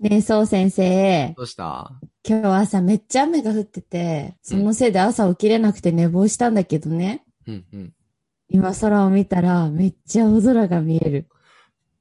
[0.00, 1.34] ねえ、そう先生。
[1.36, 1.92] どうした？
[2.26, 7.22] 今日朝めっちゃ雨が降ってて、そのせいで朝起きれなくて寝坊したんだけどね。
[7.46, 7.92] うんうん。
[8.48, 11.28] 今空を見たらめっちゃ青空が見える。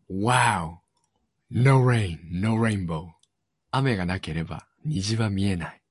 [0.09, 0.77] Wow!
[1.51, 3.07] No rain, no rainbow.
[3.71, 5.81] 雨がなければ虹は見えない。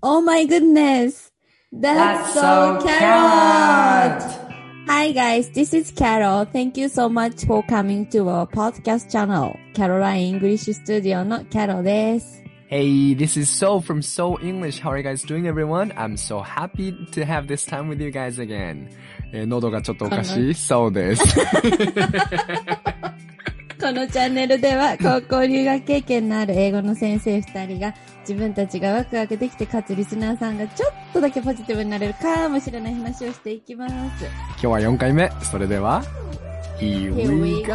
[0.00, 1.30] Oh my goodness!
[1.70, 4.49] That's, so Carrot!
[4.89, 6.45] Hi guys, this is Carol.
[6.45, 9.57] Thank you so much for coming to our podcast channel.
[9.73, 12.43] Caroline English Studio の Carol です。
[12.69, 14.79] Hey, this is So from So English.
[14.81, 15.91] How are you guys doing everyone?
[15.95, 18.89] I'm so happy to have this time with you guys again.
[19.31, 21.23] えー喉がちょっとおかしいそうです。
[23.79, 33.94] このチャンネルでは高校留学経験のある英語の先生2人が 自分たちがワクワクできてかつリスナーさんがちょっとだけポジティブになれるかもしれない話をしていきます。
[33.94, 35.30] 今日は4回目。
[35.42, 36.02] それでは、
[36.78, 37.74] Here we go!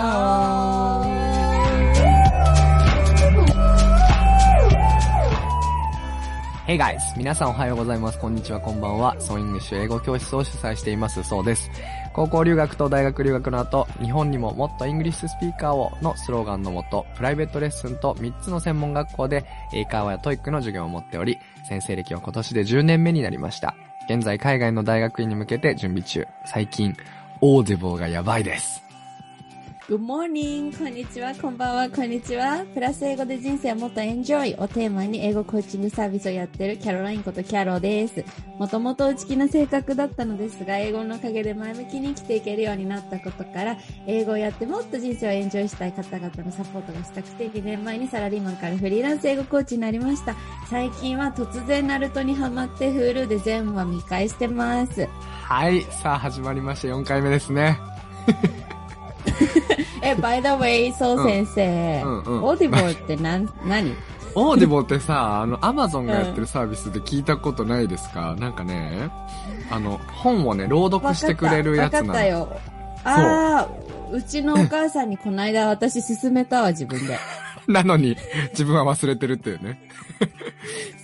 [6.68, 6.98] Hey guys!
[7.16, 8.20] 皆さんおはようございます。
[8.20, 9.16] こんにちは、こんばんは。
[9.20, 11.70] So English 英語教室を主催しています、そうです。
[12.16, 23.76] 高校留学と大学留学の後、日本にももっと English speaker をのスローガンのもと、プライベートレッスンと3つの専門学校で英会話や TOEIC の授業を持っており、先生歴は今年で10年目になりました。
[24.10, 26.26] 現在海外の大学院に向けて準備中。
[26.46, 26.96] 最近、
[27.42, 28.85] Audible がやばいです。
[29.88, 30.76] Good morning!
[30.76, 32.66] こんにちは、こんばんは、こんにちは。
[32.74, 38.26] プラス英語で人生をもっとエンジョイをテーマに英語コーチングサービスをやってるキャロラインことキャロです。
[38.58, 50.36] もともと内気な性格だったのですが、英語のおかげで前向きに生きていけるようになったことから、英語をやってもっと人生をエンジョイしたい方々のサポートがしたくて、2年前にサラリーマンからフリーランス英語コーチになりました。
[50.68, 55.06] 最近は突然ナルトにハマって Hulu で全話見返してます。
[55.06, 55.84] はい。
[55.84, 56.88] さあ、始まりました。
[56.88, 57.78] 4回目ですね。
[60.02, 63.96] え、by the way, そう先生、うんうんオーディボーって何、何？
[64.36, 69.10] Audible ってさ、あの、アマゾンがやってるサービスで聞いたことないですか、なんかね、
[69.72, 72.08] あの、本をね、朗読してくれるやつなの。
[72.10, 72.50] わかったよ。
[73.06, 73.68] ああ、
[74.12, 77.18] うちのお母さんにこの間私勧めたわ、自分で。
[77.72, 78.16] なのに、
[78.52, 79.90] 自分は忘れてるっていうね。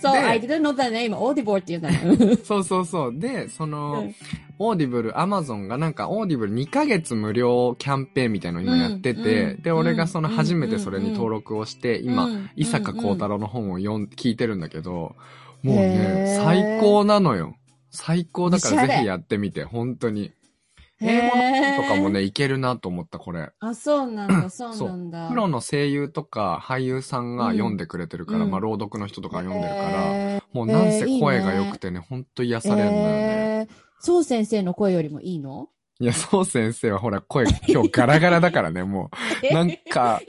[0.00, 2.36] そう、で I didn't know the name, Audible って言うんだね。
[2.44, 3.18] そうそうそう。
[3.18, 4.14] で、その、うん
[4.58, 15.16] Audible、アマゾンがなんか、 Audible 2ヶ月無料キャンペーンみたいなのを今やってて、で、俺がそのうん初めてそれに登録をして、今、うん伊坂幸太郎の本を読ん、聞いてるんだけど、
[15.62, 17.56] もうへね、ー最高なのよ。
[17.90, 20.30] 最高だからぜひやってみて、本当に。
[21.02, 23.50] 英語の本とかもね、いけるなと思った、これ。
[23.60, 25.28] あ、そうなんだ、 そうなんだ。
[25.28, 33.12] プロの声優とか俳優さんが読んでくれてるから、うんまあ朗読の人とか読んでるから、もうなんせ声が良くてね、ほんと癒されるんだよね。
[33.12, 35.68] えーそう先生の声よりもいいの？
[36.00, 39.12] いや、そう先生はほら声今日ガラガラだからね、も
[39.50, 39.54] う。
[39.54, 40.20] なんか。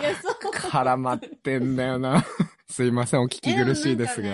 [0.70, 2.24] 絡まってんだよな。
[2.70, 4.30] すいません、お聞き苦しいですが。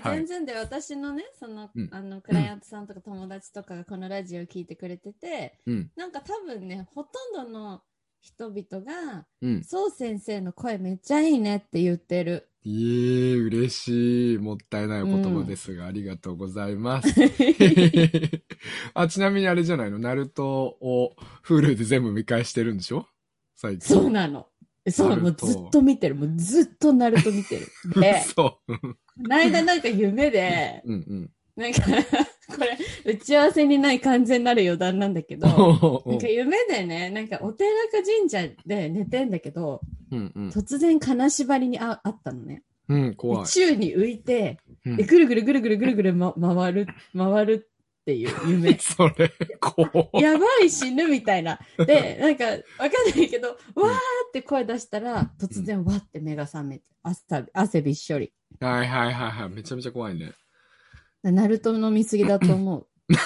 [0.00, 7.10] 全然で、私のね、その、うんあの、クライアントさんとか友達とかがこのラジオを聞いてくれてて、うん、なんか多分ね、ほと
[7.42, 7.82] んどの
[8.20, 9.62] 人々が、うん。
[9.64, 12.48] そう先生の声めっちゃいいねって言ってる。
[12.64, 14.38] いえ、嬉しい。
[14.38, 17.08] もったいないお言葉ですが、ありがとうございます。
[18.94, 20.00] あ、ちなみにあれじゃないの？
[20.00, 20.48] ナルト
[20.80, 21.14] を
[21.46, 23.06] Hulu で全部見返してるんでしょ？
[23.54, 23.94] 最近。
[23.96, 24.48] そうなの。
[24.90, 26.16] そう、もうずっと見てる。
[26.16, 27.66] もうずっとナルト見てる。
[28.00, 28.74] で、そう。
[29.16, 31.30] この間なんか夢で、うんうん。
[31.56, 31.80] なんか、
[32.54, 39.80] これ、打ち合わせにない完全なる余談なんだけど、おなんか夢でね、なんかお寺か神社で寝てんだけど、
[40.12, 40.48] うんうん。
[40.48, 42.62] 突然金縛りにああったのね。
[42.88, 43.46] うん、怖い。
[43.46, 47.70] 宙に浮いて、ぐるぐるぐるぐるぐるぐる、ま、回る、回る
[48.06, 48.78] っていう夢。
[48.78, 50.20] それ、怖い。
[50.22, 51.58] やばい死ぬみたいな。
[51.76, 58.32] で、 なんか、わかんないけど、わーって声出したら、突然わって目が覚めて、汗、汗びっしょり。
[58.60, 59.48] はいはいはいはい。
[59.50, 60.34] めちゃめちゃ怖いね。
[61.24, 62.86] ナルト飲みすぎだと思う。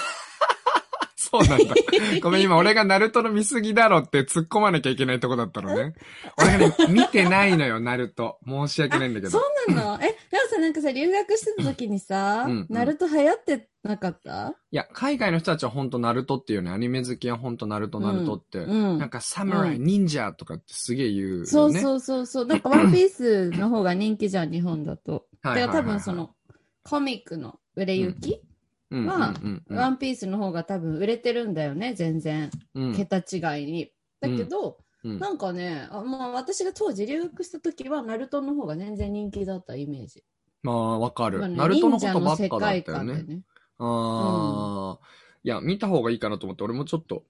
[1.14, 1.74] そうなんだ。
[2.22, 5.92] ごめん、今俺がナルトの見過ぎだろって突っ込まなきゃいけないとこだったのね。
[6.38, 8.38] 俺がね、見てないのよ、ナルト。
[8.46, 9.30] 申し訳ないんだけど。
[9.30, 9.98] そうなの？
[10.02, 10.16] え、でも
[10.50, 14.54] さ、なんかさ、留学してた時にさ、うんうんナルト流行ってなかった？
[14.70, 18.58] いや、海外の人たちは本当ナルトっていうね、アニメ好きは本当ナルトナルトって。
[18.58, 18.98] うん。
[18.98, 21.46] なんかサムライ、うん忍者とかってすげえ言うよね。
[21.46, 22.46] そうそうそうそう。
[22.46, 25.26] なんかワンピースの方が人気じゃん、日本だと。
[25.42, 26.34] はいはいはいら多分その、
[26.82, 28.42] コミックの売れ行き、
[28.90, 29.06] うん。
[29.06, 32.50] まあうんうんうんワンピースの方が多分売れてるんだよね、全然。
[32.74, 33.90] うん桁違いに。
[34.20, 40.22] だけど、うんなんかね、あまあ私が当時留学した時は、ナルトの方が全然人気だったイメージ。
[40.62, 41.38] まあ、わかる。
[41.38, 42.82] まあねナルトのことばっかだったよね。
[42.82, 43.40] 界観でね。
[43.80, 45.06] ああ、
[45.42, 47.24] いや、見た方がいいかなと思って、俺もちょっと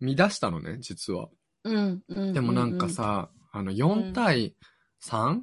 [0.00, 1.28] 見出したのね、実は。
[1.64, 2.32] うん、うん。
[2.32, 4.54] でもなんかさ、あの、4対
[5.02, 5.40] 3?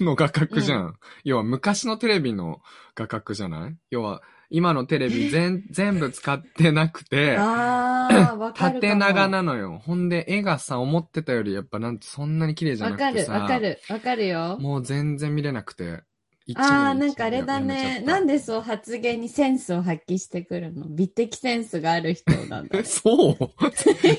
[0.00, 0.94] の画角じゃん。
[1.24, 2.60] 要は昔のテレビの
[2.94, 3.76] 画角じゃない？
[3.90, 8.90] 要は、今のテレビ 全、全部使ってなくて、ああ、 わかるかも。
[8.90, 9.80] 縦長なのよ。
[9.84, 13.32] ほんで、絵がさ、思ってたよりやっぱなんてそんなに綺麗じゃなわかる、くてさ。
[13.32, 14.56] わかる、わかるよ。
[14.60, 16.04] もう全然見れなくて。
[16.54, 18.00] ああ、なんかあれだね。
[18.06, 20.86] なんでそう発言にセンスを発揮してくるの？
[20.88, 23.36] 美的センスがある人なんだ、え、 そう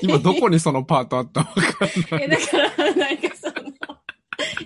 [0.02, 1.62] 今どこにそのパートあったわかん
[2.12, 2.24] ない。
[2.26, 3.54] え、だから、なんかその、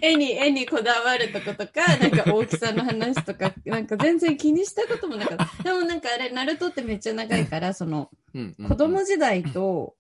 [0.02, 5.64] 絵に、絵にこだわるとことか、なんか大きさの話とか、なんか全然気にしたこともなかった。
[5.64, 8.10] でもなんかあれ、ナルトってめっちゃ長いから、その、
[8.68, 9.94] 子供時代と、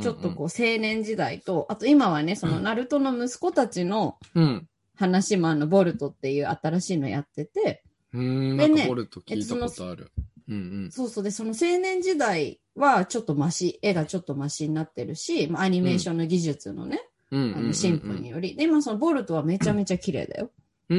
[0.00, 4.68] ちょっとこう青年時代と、あと今はね、そのナルトの息子たちのうん。
[5.02, 7.82] 話もあの、ボルトっていう新しいのやってて、
[8.12, 10.10] うーん、でねボルト聞いたことある。
[10.48, 10.90] うんうん。
[10.90, 17.00] そうそうで、その青年時代はちょっとマシ、絵がちょっとマシになってるし、まあ、アニメーションの技術のね、
[17.30, 18.54] うんうんうんうんあの進歩により。
[18.56, 20.50] で、今そのボルトはめちゃめちゃ綺麗だよ。
[20.90, 20.98] うー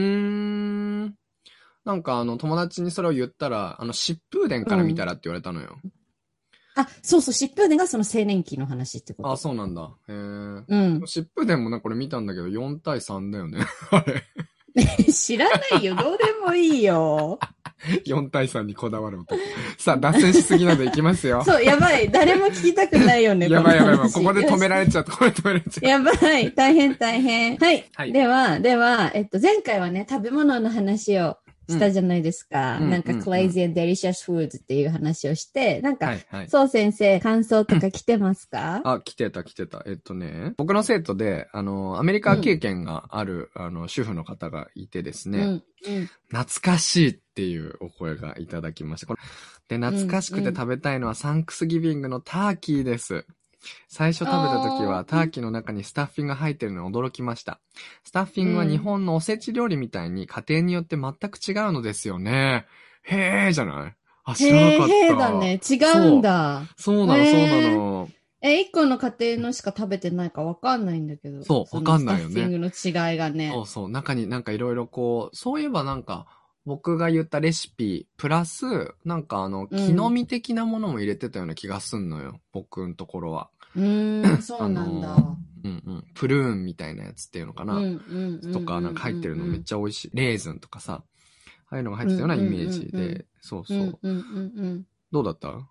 [1.06, 1.16] ん。
[1.86, 5.78] なんかあの、友達にそれを言ったら、あの、疾風伝から見たらって言われたのよ。
[6.76, 9.32] あ、そうそう、疾風伝がその青年期の話ってこと。
[9.32, 9.92] あ、そうなんだ。
[10.08, 10.14] へえ。
[10.14, 10.64] うん。
[11.06, 13.66] 疾風伝もなんかこれ見たんだけど、4対3だよね。
[13.92, 14.24] あれ。
[15.12, 15.96] 知らないよ。
[15.96, 17.40] どうでもいいよ。
[18.08, 19.40] 4対3にこだわる男。
[19.78, 21.44] さあ、脱線しすぎなのでいきますよ。
[21.46, 22.10] そう、やばい。
[22.10, 23.48] 誰も聞きたくないよね。
[23.52, 24.12] やばいやばいやばい。
[24.12, 25.12] こここで止められちゃった。
[25.12, 26.52] ここで止められちゃっやばい。
[26.54, 27.58] 大変大変。
[27.58, 27.86] はい。
[27.94, 31.38] はいでは、では、えっと、前回はね、食べ物の話を
[31.70, 32.78] したじゃないですか。
[32.78, 36.08] うんなんか、うんうん crazy and delicious foods っていう話をして、なんた。
[36.08, 36.50] か、はいはい。
[36.50, 38.82] そう先生、感想とか来てますか？
[38.84, 39.84] あ、来てた来てた。
[39.86, 45.48] えっとね、僕の生徒で、あの、アメリカ経験がある、あの、主婦の方がいてですね、うん。
[45.48, 46.10] うん。
[46.30, 49.08] 懐かしいっていうお声がいただきました。
[49.08, 49.20] これ
[49.68, 53.26] で、懐かしくて食べたいのはサンクスギビングのターキーです。
[53.88, 57.60] 最初食べた時はターキーの中にスタッフィングが入ってるのに驚きました。
[58.04, 62.66] スタッフィングは日本のおせち料理みたいに家庭によって全く違うのですよね。
[63.04, 63.96] へーじゃない？
[64.26, 64.94] あ、知らなへかった。
[64.94, 65.60] ーへーだね。
[65.70, 66.64] 違うんだ。
[66.78, 68.10] そうなの、へそうーなの。
[68.42, 71.44] え、一個の家庭のしか食べてないかわかんないんだけど。
[71.44, 73.52] そうのわかんないよねスタッフィングの違いがね。
[73.54, 73.90] そうそう。
[73.90, 76.26] 中になんかいろいろこう、そういえばなんか、
[76.66, 82.40] 僕が言ったレシピ、プラス、なんかあの、うん木の実的なものも入れてたような気がすんのよ。
[82.54, 83.50] 僕のところは。
[83.76, 85.16] うーん、そうなんだ。
[85.64, 86.04] うんうん。
[86.14, 87.76] プルーンみたいなやつっていうのかな。
[87.76, 90.12] うんうんうんとか、なんか入ってるのめっゃちゃ美味しい。
[90.14, 91.04] レーズンとかさ。
[91.70, 93.26] ああいうのが入ってたようなイメージうんうんうんうんで。
[93.42, 93.78] そうそう。
[93.80, 94.86] うんうんうんうん。
[95.12, 95.68] どうだった？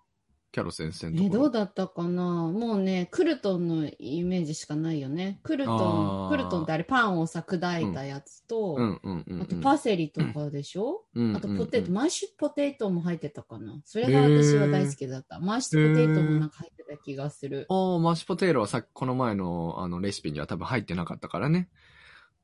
[0.51, 1.29] キャロ先生のとえ。
[1.29, 2.23] どうだったかな？
[2.23, 5.39] もうね、クルトンのイメージしかないよね。
[5.41, 7.57] クルトン、クルトンってあれパンをさ、砕
[7.91, 9.41] いたやつと、うんうんうんうん。
[9.41, 13.81] あとパセリとかでしょ、うんうんうんあとポテト、マッシュポテトも入ってたかな？
[13.85, 15.39] それが私は大好きだった。
[15.39, 17.65] マッシュポテトもなんか入ってた気がする。
[17.69, 21.69] ああ、マッシュポテーロはさっきこの前のあのレシピには多分入ってなかったからね。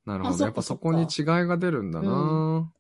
[0.06, 0.44] なるほど。
[0.44, 2.14] やっぱそこに違いが出るんだな、う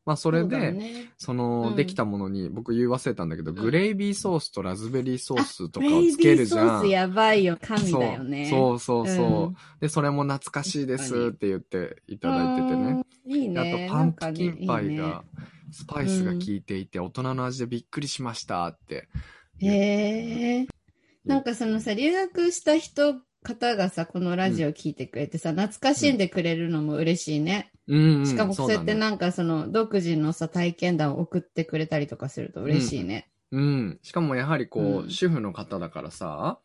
[0.05, 6.67] まあそれで、ねその、うんできたものに、僕言い忘れたんだけど、んグレイビーソースとラズベリーソースとかをつけるじゃん。
[6.79, 7.57] ースやばいよ。
[7.61, 8.49] 神だよね。
[8.49, 13.03] そうそうそうそう、うんで、それも懐かしいですって言っていただいててね。
[13.25, 13.31] うん。
[13.31, 13.87] いいであね。
[13.87, 15.23] と、パンプキンパイが、
[15.71, 19.07] スパイスが効いていて、大人の味でびっくりしましたって。
[19.59, 20.78] へえ。
[21.29, 27.71] なんかそのさ、留学した人、方がさ、このラジオ聞いてくれてさ、懐かしんでくれるのも嬉しいね。
[27.87, 28.25] うん、うん。
[28.25, 33.29] しかもそうやってなんかその、独自のさ、体験談を送ってくれたりとかすると嬉しいね。
[33.51, 33.99] うん。
[34.03, 36.59] しかもやはりこう、うん主婦の方だからさ、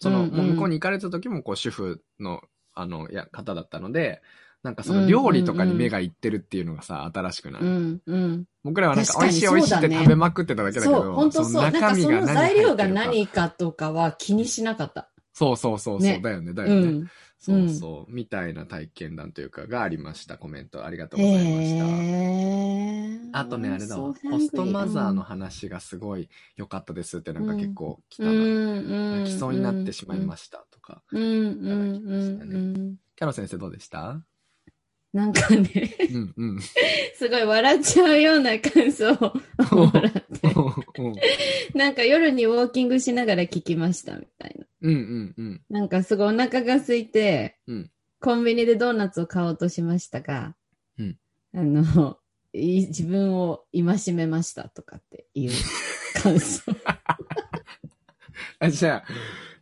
[0.00, 2.42] その、うんうんもう向こうに行かれた時もこう、主婦の、
[2.74, 4.20] あの、や、方だったので、
[4.62, 8.44] なんかその料理とかに目がいってるっていうのがさ、新しくない、うん、うん。
[8.64, 11.62] 僕らはなんか美味しい美味しいって食べまくってただけだけど、そう、本当そう。
[11.62, 15.10] なんかその材料が何かとかは気にしなかった。
[15.32, 16.74] そうそうそうそう、ねだよね、だよね。
[16.74, 17.10] うん。
[17.38, 20.36] そうそう、みたいな体験談というかがありました。
[20.36, 21.84] コメントありがとうございました。
[21.86, 24.12] へーあとね、あれだわ。
[24.12, 28.30] ホストマザーの話がすごい良かったですってなんか結構来たな。
[28.30, 31.02] うんうん泣きそうになってしまいましたとか。
[31.12, 32.96] うんうんうんいただきましたねうん。
[33.14, 34.20] キャロ先生どうでした？
[35.12, 36.60] なんかね、うんうん。
[36.60, 40.20] すごい笑っちゃうような感想をもらって。
[40.98, 41.14] うん
[41.74, 44.66] なんか夜にウォーキングしながら聞きましたみたいな。
[44.82, 45.60] うんうんうん。
[45.70, 50.56] なんかすごいお腹が空いて、うんコンビニでドーナツを買おうとしましたが、
[50.98, 51.16] うん
[51.54, 52.18] あの、
[52.52, 55.50] い自分を戒めましたとかっていう
[56.20, 56.62] 感想。
[58.58, 59.04] あ、じゃあ、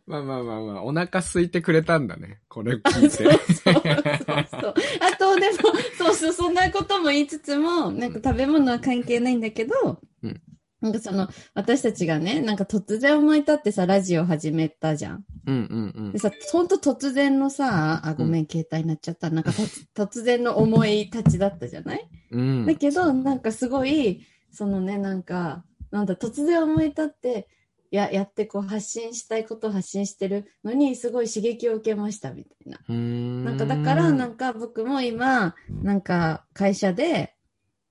[0.07, 2.39] まあまあまあまあ、お腹空いてくれたんだね。
[2.47, 3.95] これあ聞い そうそうて。
[4.25, 4.73] そうそう。
[5.01, 5.55] あと、でも、
[5.97, 10.41] そうそう、そんなことも言いつつも、なんか食べ物は関係ないんだけど、うん
[10.79, 15.25] なんかその、私たちがね、なんか突然思い立ってさ、ラジオ始めたじゃん。
[15.47, 19.31] うんうんでさ、ほんと突然のさ、あ、ごめん、携帯になっちゃった。
[19.31, 22.07] なんか突 突然の思い立ちだったじゃない？
[22.31, 22.39] うん。
[22.39, 22.65] うん。
[22.67, 24.21] だけど、なんかすごい、
[24.51, 27.47] そのね、なんか、なんだ、突然思い立って、
[27.91, 32.79] や、やってこう発信したいことを発信してるのに、すごい刺激を受けました、みたいな。
[32.93, 33.45] ん。
[33.45, 37.35] なんかだから、なんか僕も今、なんか会社で、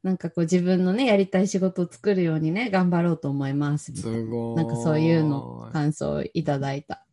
[0.02, 3.92] なんかこう自分のね、やりたい仕事を作るようにね、頑張ろうと思います。
[3.92, 4.56] みたいなすごい。
[4.56, 7.04] なんかそういうの、感想をいただいた。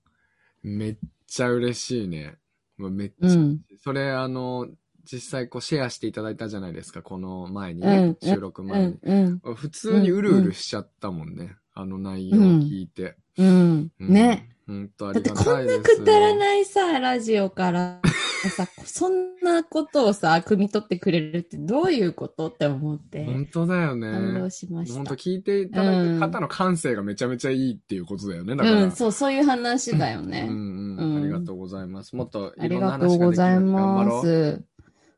[0.62, 2.38] めっちゃ嬉しいね。
[2.78, 3.62] めっちゃ、うん。
[3.82, 4.68] それあの、
[5.06, 9.00] 実際こうシェアしていただいたじゃないですか、この前にね、うん収録う前にん、。
[9.02, 11.56] うん、普通にうるうるしちゃったもんね。
[11.74, 13.15] あの内容を聞いて。
[13.38, 13.92] うん。
[14.00, 14.50] うんね。。
[14.68, 15.77] ほんとあだってこりがたいです。
[15.80, 18.00] んなくだらないさ、ラジオから
[18.50, 24.12] さ、そんなことをさ、汲み取ってくれるってどういうことって思って、本当だよね。
[24.12, 24.96] 感動しました。
[24.96, 28.56] 本当聞いていただいた方の感性がめちゃめちゃいいっていうことだよね。
[28.56, 28.84] だから。
[28.84, 30.48] うん、そう、そういう話だよね。
[30.50, 32.15] うんうんうんありがとうございます。
[32.15, 34.15] もっとありいろんながとうご話ができるよざいうに頑張ろう。
[34.15, 34.63] ます。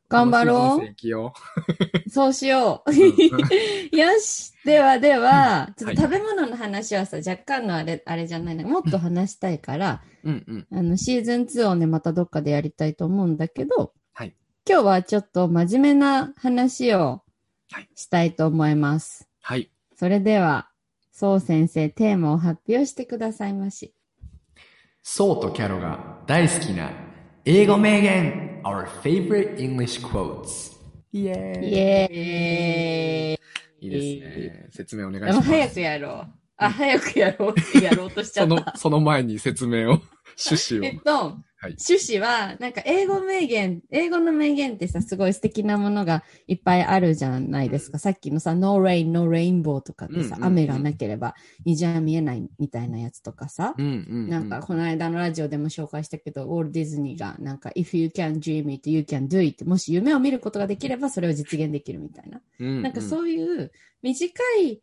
[0.08, 2.10] 頑張ろう。
[2.10, 2.90] そうしよう。
[2.90, 3.96] う。
[3.96, 4.52] よし。
[4.64, 8.64] ではでは、ちょっはいと食べ物の話はさ、若干のあれ、あれじゃないな。
[8.64, 10.78] もっと話したいから、うんうん。
[10.78, 14.34] あの、シーズン2をね、またどっかでやりたいと思うんだけど、はい。
[14.68, 17.22] 今日はちょっと真面目な話を
[17.70, 19.28] はいしたいと思います。
[19.40, 19.70] はい。
[19.96, 20.68] それでは、
[21.12, 23.94] そう先生、テーマを発表してくださいまし。
[25.02, 26.90] ソウとキャロが大好きな
[27.44, 30.74] 英語名言 Our favorite English quotes
[31.12, 33.86] イエーイイエーイ。
[33.86, 34.66] いいですね。
[34.72, 35.48] 説明お願いしでもます。
[35.48, 36.26] 早くやろう。
[36.56, 40.00] あ、早くやろうってやろうとしちゃそのった。、その前に説明を、
[40.36, 40.90] 趣旨を。
[40.90, 47.98] えっと、はい趣旨は、なんか英語名言、英語の名言ってさ、すごい素敵なものがいっぱいあるじゃないですか。
[47.98, 53.74] さっきのさ、no rain, no rainbow とかってさ、うんうんうん雨がなければ虹は見えないみたいなやつとかさ。
[53.76, 54.28] うんうん、うん。
[54.28, 59.64] なんか、この間のラジオでも紹介したけど、ウォルト・ディズニーが、なんか、if you can dream it, you can do it.
[59.64, 62.40] もし夢を見ることができれば、それを実現できるみたいな。
[62.60, 64.82] うんうん、なんかそういう短い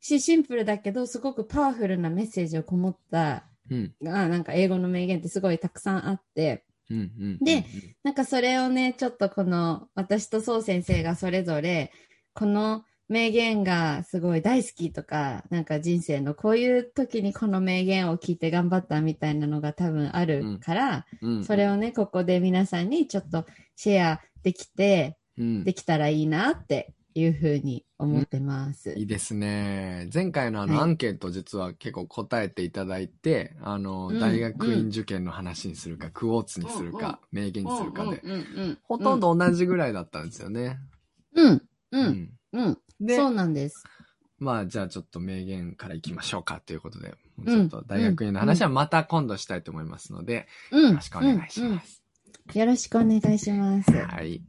[0.00, 3.94] し、シンプルだけど、すごくパワフルなメッセージをこもった、うん。
[4.06, 7.38] あなんか英語の名言ってすごいたくさんあって、うんうん。
[7.38, 7.64] で、
[8.02, 11.92] なんかそれをね、ちょっとこの、私とそう先生がそれぞれ、
[12.34, 28.92] この名言がすごい大好きとか、なんか人生のこういう時にこの名言を聞いて頑張ったみたいなのが多分あるから、うん、それをね、ここで皆さんにちょっとシェアできて、うん、できたらいいなっていうふうに思ってます。
[28.96, 30.08] いいですね。
[30.12, 38.22] 前回のあのはいアンケート実は結構答えていただいて、あの、うん大学院受験の話にするか、クォーツにするか、名言にするかで、
[38.82, 40.78] ほとんど同じぐらいだったんですよね。
[41.34, 42.30] うん、う、うんん。
[42.52, 42.78] うん。
[43.00, 43.84] で、そうなんです。
[44.38, 50.90] まあじゃあちょっと名言からいきましょうかということで、んちょっと大学院の話はまた今度したいと思いますので、うん。
[50.90, 52.02] よろしくお願いしうんうんます。
[52.52, 53.90] よろしくお願いします。
[53.92, 54.42] はい。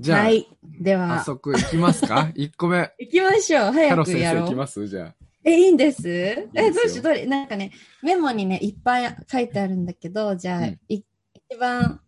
[0.00, 0.46] じゃあ、はい。
[0.80, 2.90] で早は、速いきますか ?1 個目。
[2.98, 3.72] 行きましょう。
[3.72, 4.56] 早ロ先生いきくやろう。
[4.56, 4.86] ます？
[4.88, 5.14] じゃあ。
[5.44, 6.08] え、いいんです？
[6.08, 7.70] え、どうしよう、どれ、なんかね、
[8.02, 11.02] メモにね、いっぱい書いてあるんだけど、じゃあ、うんい
[11.50, 12.00] 一番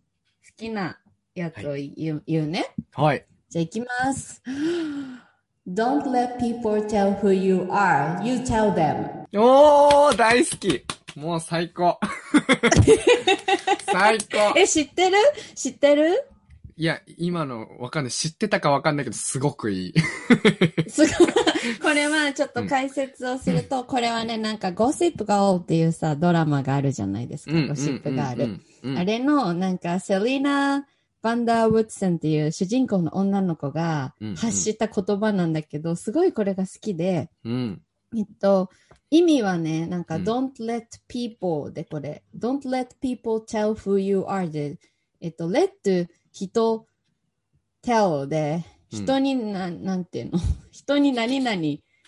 [0.43, 0.97] 好きな
[1.35, 2.65] やつを言う,、言うね。
[2.93, 3.25] はい。
[3.49, 4.41] じゃあ行きます。
[5.69, 8.23] Don't let people tell who you are.
[8.25, 9.25] You tell them.
[9.39, 10.83] おー大好き
[11.15, 11.99] もう最高
[13.91, 15.17] 最高え、知ってる？
[15.55, 16.23] 知ってる？
[16.79, 18.11] いや、今のわかんない。
[18.11, 19.93] 知ってたかわかんないけど、すごくいい。
[20.87, 21.27] すごい。
[21.81, 27.51] これはちょっと解説をすると、これはね、なんかゴシップガールっていうさ、ドラマがあるじゃないですか。
[27.67, 28.43] ゴシップガール。
[28.43, 30.87] うんうんうんあれの、なんか、セリーナ・
[31.23, 37.81] バンダー・ウッドソンっていう主人公の女の子がうんうん発した言葉なんだけど、すごいこれが好きで、うん。
[38.15, 38.69] えっと、
[39.09, 44.77] 意味はね、なんか、うん don't let people でこれ、don't let people tell who you are で、
[45.19, 46.07] えっと、let
[46.39, 46.85] 人
[47.83, 48.99] tell で、うん。
[49.05, 50.39] 人にな、なんていうの？
[50.71, 51.61] 人に何々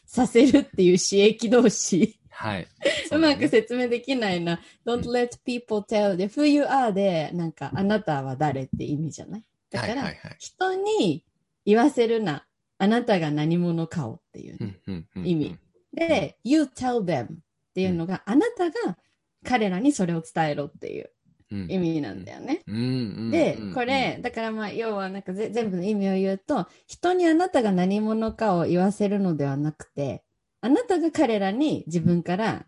[0.05, 2.19] させるっていう詞益動詞。
[2.29, 2.67] はい。
[3.11, 4.61] うまく説明できないな。
[4.85, 9.43] don't let people tell で、who you are で、なんか、あなたは誰って意味じゃない？
[9.71, 11.25] だから、人に
[11.65, 12.45] 言わせるな。
[12.77, 14.77] あなたが何者かをっていう
[15.25, 15.57] 意味。
[15.93, 17.27] で、you tell them っ
[17.75, 18.97] ていうのが、あなたが
[19.43, 21.03] 彼らにそれを伝えろっていう。
[21.03, 21.11] うん
[21.51, 22.61] 意味なんだよね。
[22.67, 30.23] でうん、これ、だからまあ、要はなんかぜ全部の意味を言うと、人にあなたが何者かを言わせるのではなくて、
[30.61, 32.65] あなたが彼らに自分から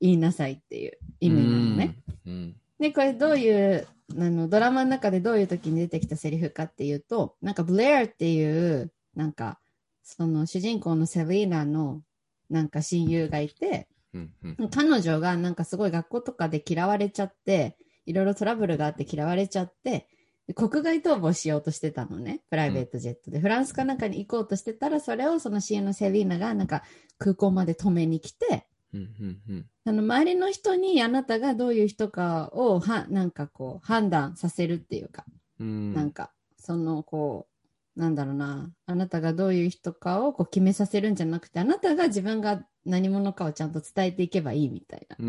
[0.00, 1.96] 言いなさいっていう意味なのね。。
[2.26, 2.56] うん。
[2.78, 3.86] で、これどういう、
[4.18, 9.58] あの、ドラマの中でどういう時に出てきたセリフかっていうと、なんかブレアっていう、なんか、
[10.02, 12.02] その主人公のセリーナの
[12.50, 14.68] なんか親友がいて、うんうん。
[14.68, 17.76] 彼女がなんかすごい学校とかで嫌われちゃって、
[18.06, 20.08] いろいろトラブルがあって嫌われちゃって、
[20.46, 22.42] で国外逃亡しようとしてたのね。
[22.50, 23.38] プライベートジェットで。
[23.40, 26.82] フランスかなんかに行こうとしてたら、それをその親友のセリーナがなんか
[27.18, 29.66] 空港まで止めに来て、うんうんうん。
[29.84, 35.24] あの周りの人にあなたがどういう人かをはなんかこう判断させるっていうか、
[35.60, 37.51] うんなんかそのこう
[37.96, 45.16] なんだろうなあなたがどういう人かをこう決めさせるんじゃなくてあなたが自分が何者かをちゃんと伝えていけばいいみたいな。
[45.16, 45.22] こ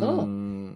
[0.00, 0.28] とを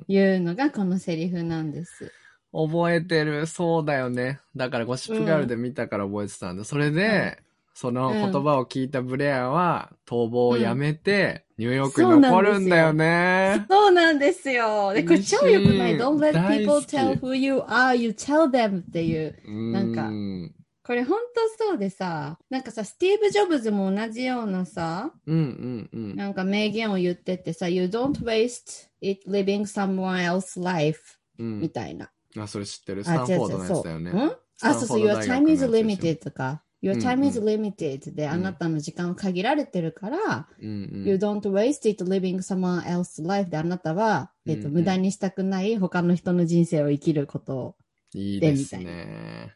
[0.09, 2.13] いうのがこのセリフなんです。
[2.53, 3.47] 覚えてる。
[3.47, 4.41] そうだよね。
[4.57, 6.65] だからゴシップガールで見たから覚えてたんだ。
[6.65, 7.39] それで、
[7.75, 13.65] その言葉を聞いたブレアは、逃亡をやめて、ニューヨークに残るんだよね。
[13.71, 14.93] そうなんですよ。
[14.93, 19.37] で、これ超良くない ?Don't let 大 people tell who you are, you tell them っていう。
[19.73, 20.55] なんかうん
[20.89, 21.19] これ本
[21.59, 26.17] 当そうでさ、なんかさ、スティーブ・ジョブズも同じようなさ、うんうんうん。
[26.17, 31.61] なんか名言を言っててさ、You don't waste it living someone else's life うん。
[31.61, 32.11] みたいな。
[32.39, 33.05] あ、それ知ってる？
[33.05, 34.11] スあ、タンフォードのやつだよね。
[34.13, 34.17] う。
[34.17, 34.37] ん？
[34.63, 41.05] あ、そうそう、ス Your time や is limited とか、Your うん time is う limited で、んあなたの時間は限られてるから、うんうん。
[41.07, 44.73] You don't waste it living someone else's life であなたは、えっと、うんうん。
[44.79, 47.77] 無駄にしたくない他の人の人生を生きることを、
[48.15, 49.55] いいですね。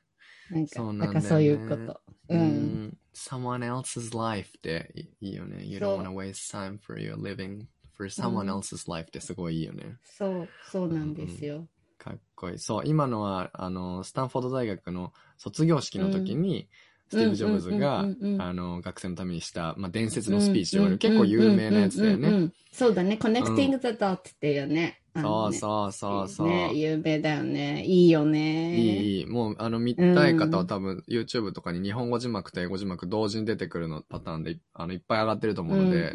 [0.52, 2.00] なんか、そうなんねなんかそういうこと。
[2.28, 2.34] う。
[2.34, 2.40] うん
[2.86, 2.98] ん。
[3.14, 5.64] someone else's life っていいよね。
[5.64, 7.64] You そう don't wanna waste time for your living
[7.96, 9.96] for someone うん else's life ってすごいいいよね。
[10.04, 11.66] そう、そうなんですよ。
[11.98, 12.58] かっこいい。
[12.58, 16.68] そう、今のは、あの、スタンフォード大学の卒業式の時に、
[17.08, 22.28] スティーブ・ジョブズがうんうんうんうんうん、あの、学生のためにした、まあ、伝説のスピーチと言われる、結構有名なやつだよね。
[22.28, 23.18] うんうんうんうんそうだね。
[23.20, 25.01] Connecting the Dot っていうね。
[25.14, 26.46] あそうそうそうそう。
[26.48, 27.84] ね、有名だよね。
[27.84, 28.74] いいよね。
[28.76, 29.26] いい、いい。
[29.26, 36.14] もう、あの、見たい方は多分、YouTube とかに日本語字幕と英語字幕同時に出てくるのパターンで、あの、いっぱい上がってると思うので、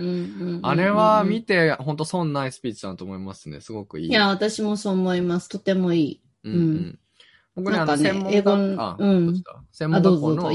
[0.64, 3.62] あれは見て、ほんと損ないスピーチだと思いますね。
[3.62, 4.10] すごくいい。
[4.10, 5.50] いや、私もそう思います。
[5.50, 6.22] とてもいい。
[6.44, 7.00] うんうん。
[7.56, 10.52] 僕ね、あの、なんかね専門英語学あ、うん専あ、門学校の。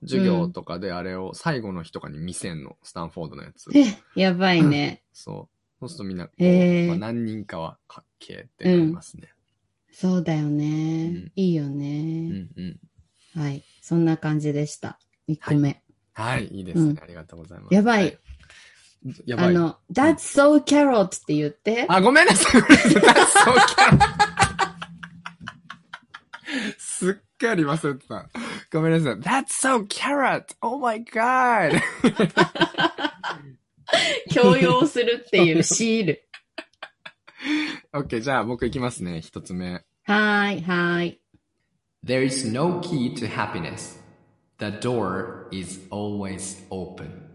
[0.00, 2.76] 授業とかであれを最後の日とかに見せんの。
[2.84, 3.76] スタンフォードのやつうん。。
[3.76, 5.02] え、やばいね。
[5.12, 5.57] そう。
[5.80, 9.32] そうするとみんなこう、へーまあ、何人かはかっけーってなりますね。
[9.92, 11.32] そうだようんね。
[11.36, 12.48] いいようん、ね。
[12.56, 13.64] うん、はい。
[13.80, 14.98] そんな感じでした。
[15.28, 15.82] 1個目。
[16.14, 17.74] はい、いいですね、うんありがとうございます。
[17.74, 18.10] やばいは。
[19.24, 19.46] やばい。
[19.46, 21.86] あの、That's so carrot って言って。
[21.88, 22.62] あ、ごめんなさい。
[22.62, 24.38] That's so carrot.
[26.78, 28.28] すっかり忘れてた。
[28.72, 29.20] ごめんなさい。
[29.20, 30.56] That's so carrot!
[30.60, 31.80] Oh my god!
[34.30, 36.28] 強要するっていうシール。
[37.92, 39.20] OK, じゃあ僕いきますね。
[39.20, 39.72] 一つ目。
[39.72, 41.20] はーい、はーい。
[42.04, 43.98] There is no key to happiness.
[44.58, 47.28] The door is always open.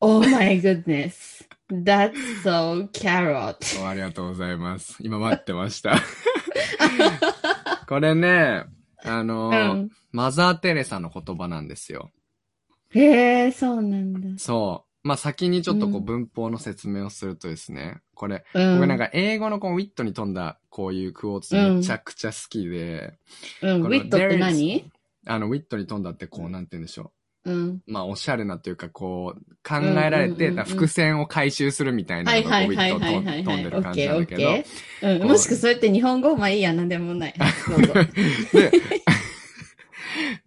[0.00, 1.44] Oh my goodness.
[1.70, 3.56] That's so carrot.
[3.82, 4.96] おありがとうございます。
[5.00, 6.00] 今待ってました。
[7.88, 8.64] これね、
[9.02, 9.90] あの、うん。
[10.12, 12.10] マザー・テレサの言葉なんですよ。
[12.90, 14.38] へえ、そうなんだ。
[14.38, 14.93] そう。
[15.04, 18.74] まあ、先にちょっとこううん文法の説明をするとですね、これ、うん。
[18.76, 23.18] 僕なんか英語のこうウィットに富んだこういうクオーツめちゃくちゃ好きで、
[23.60, 24.90] うん、このウィットって何？
[25.26, 27.12] あの、ウィットに富んだってこう、なんて言うんでしょ
[27.44, 27.68] うん。
[27.68, 27.82] う。
[27.86, 33.44] まあ、おしゃれなというか、こう、考えられて、うんうんうんうん伏線を回収するみたいなはいのがこうウィはいはいはいットとはいはい。
[33.44, 35.20] 飛んでる感オッケーオじなんだけど、ッケー。
[35.20, 35.28] うん。
[35.28, 37.34] もしくはそうやって日本語まあいいや、なんでもない。
[37.68, 37.92] どうぞ。
[38.52, 38.72] で、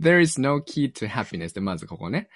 [0.02, 2.30] there is no key to happiness で、まずここね。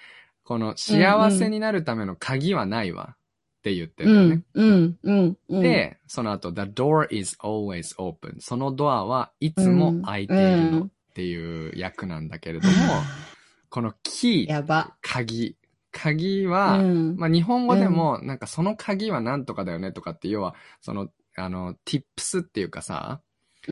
[0.44, 3.16] この幸せになるための鍵はないわっ
[3.62, 4.42] て言ってるだよね。
[4.54, 8.40] うんん、うん、で、その後、the door is always open.
[8.40, 12.74] そのドアはいつも開いているのっていう役なんだけれども、
[13.70, 14.96] このキー、やば。
[15.00, 15.56] 鍵。
[15.92, 17.16] 鍵うは、ん。
[17.16, 23.20] まあ日本語でも、なんかその鍵はなんとかだよねとかって、要は、その、あの、tips っていうかさ、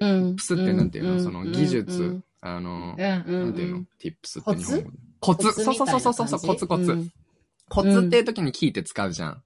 [0.01, 0.35] うん。
[0.37, 3.45] tips ってなんていうの、んその技術、うんあの、うん、うん。
[3.45, 4.97] なんていうの ?tips って日本語で。
[5.21, 5.53] ココツ？
[5.65, 7.11] そうそうそうそうそう、コツコツ。
[7.69, 9.43] コツっていう時にキーって使うじゃん。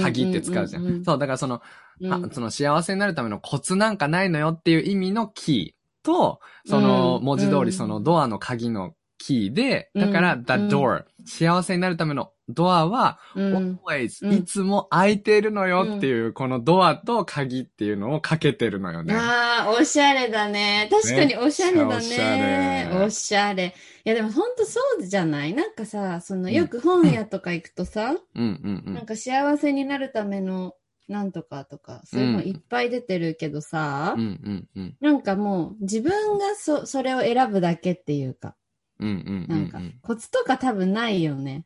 [0.00, 1.04] 鍵って使うじゃん。
[1.04, 1.62] そう、だからその、
[2.00, 2.10] うん。
[2.10, 13.80] はその幸せになるためのコツなんかないのよっていう意味のキーと、そのうん文字通うんりそのドアの鍵のキーで、だからうん the door、幸せになるためのドアはうん。
[13.86, 19.14] always、うんいつも開いているのよっていう、このドアと鍵っていうのをかけてるのよね。
[19.14, 20.88] ああ、おしゃれだね。
[20.90, 22.88] 確かにおしゃれだめっちゃおしゃね。
[22.92, 23.74] れおしゃれ。
[24.04, 25.54] いやでも本当そうじゃない？
[25.54, 28.94] なんかさ、そのよく本屋とか行くとさ、うんうんうん。
[28.94, 30.74] なんか幸せになるための
[31.08, 34.96] なんとかとか、そういうのいっぱい出てるけどさ、うんうんうん。
[35.00, 38.54] なんかもう自分がそ、それを選ぶだけっていうか、
[39.00, 39.94] うんうんうなんかんうん。
[40.02, 41.64] コツとか多分ないよね。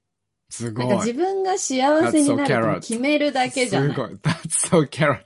[0.50, 0.96] すごい。
[0.96, 3.94] 自分が幸せになる.と決めるだけじゃない。
[3.94, 4.14] すごい。
[4.14, 5.18] That's so carrot.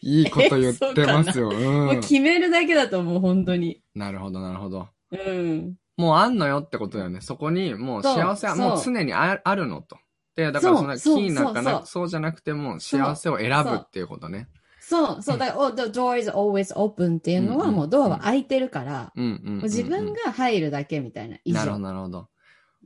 [0.00, 1.50] いいこと言ってますよ。
[1.52, 2.00] もううん。
[2.00, 3.82] 決めるだけだと思う、本当に。
[3.94, 4.88] なるほど、なるほど。
[5.10, 5.74] うん。
[5.96, 7.20] もうあんのよってことだよね。
[7.20, 9.98] そこに、もう幸せはもう常にああるのと。
[10.36, 14.48] で、だからそんなキーなんかな、そうじゃなくても幸せを選ぶっていうことね。
[14.80, 21.38] そう、そう、だから、oh, the door is always open っていうのは、うんうんもうドアは開いてるから、自分が入るだけみたいな。
[21.44, 22.28] なるほど、なるほど。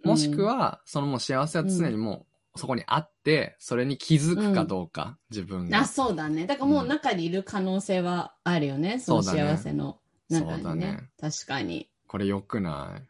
[0.04, 5.78] もしくは、そのもう幸せは常にもうそこにあって、それに気づくかどうか、自分が。
[5.78, 6.46] あ、そうだね。
[6.46, 8.98] だからもう中にいる可能性はあるよね。
[8.98, 10.52] その幸せの中にね。
[10.54, 11.88] そうだね確かに。
[12.06, 13.02] これ良くない？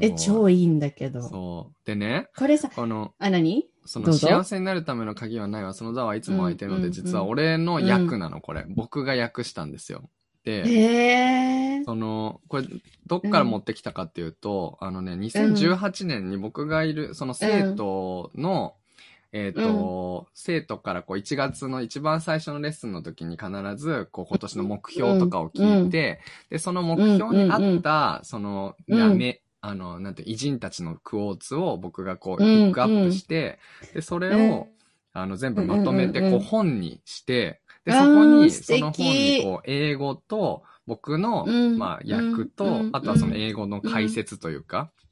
[0.00, 1.22] え、超いいんだけど。
[1.22, 1.86] そう。
[1.86, 3.68] でね、これさ、この、あ、何？
[3.84, 5.72] その幸せになるための鍵はないわ。
[5.72, 8.64] その座はいつも空いてるので、実は俺の役なの、これ。
[8.68, 10.10] 僕が訳したんですよ。
[10.44, 11.82] で。
[11.84, 12.64] その、これ、
[13.06, 18.74] どっから持ってきたかっていうと、あのね、2018年に僕がいる、その生徒の、
[19.32, 28.98] えっ、と、生徒からこう1月の一番最初のレッスンの時に必ず、こう今年の目標とかを聞いて、で、その目標に合った、その、うん。
[28.98, 32.66] なめ、あの、なんて、偉人たちのクォーツを僕がこう、うん。
[32.66, 33.58] ピックアップして、
[33.92, 34.68] で、それを、
[35.12, 36.44] あの、全部まとめて、こう、うんうんうん。
[36.44, 45.08] 本にして、で、そこに、その本に、こう、英語と、僕の、うんまあ、訳と、うんあとはその英語の解説というか、うん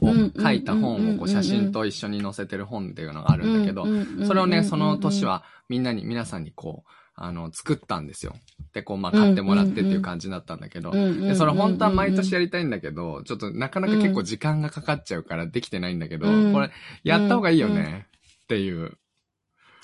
[0.00, 3.86] を書いた本を、こう、写真と一緒に載せてる本っていうのがあるんだけど、
[4.26, 8.34] それをね、その年、は、みんなに、皆さんにこう、あの、作ったんですよ。
[8.72, 16.52] で、こう、まあ、買ってもらってっていう感じだったんだけど、で、それ本当は毎年やりたいんだけど、ちょっとなかなか結構時間がかかっちゃうからできてないんだけど、うん。
[16.52, 16.70] これ、
[17.04, 18.08] やった方がいいよね、
[18.44, 18.98] っていう。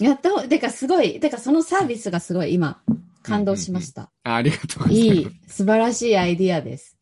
[0.05, 2.83] やったほう、てかすごい、てかそのサービスがすごい今、
[3.23, 4.11] 感動しました。
[4.25, 5.37] あありがとうございいます。
[5.37, 6.97] い、素晴らしいアイディアです。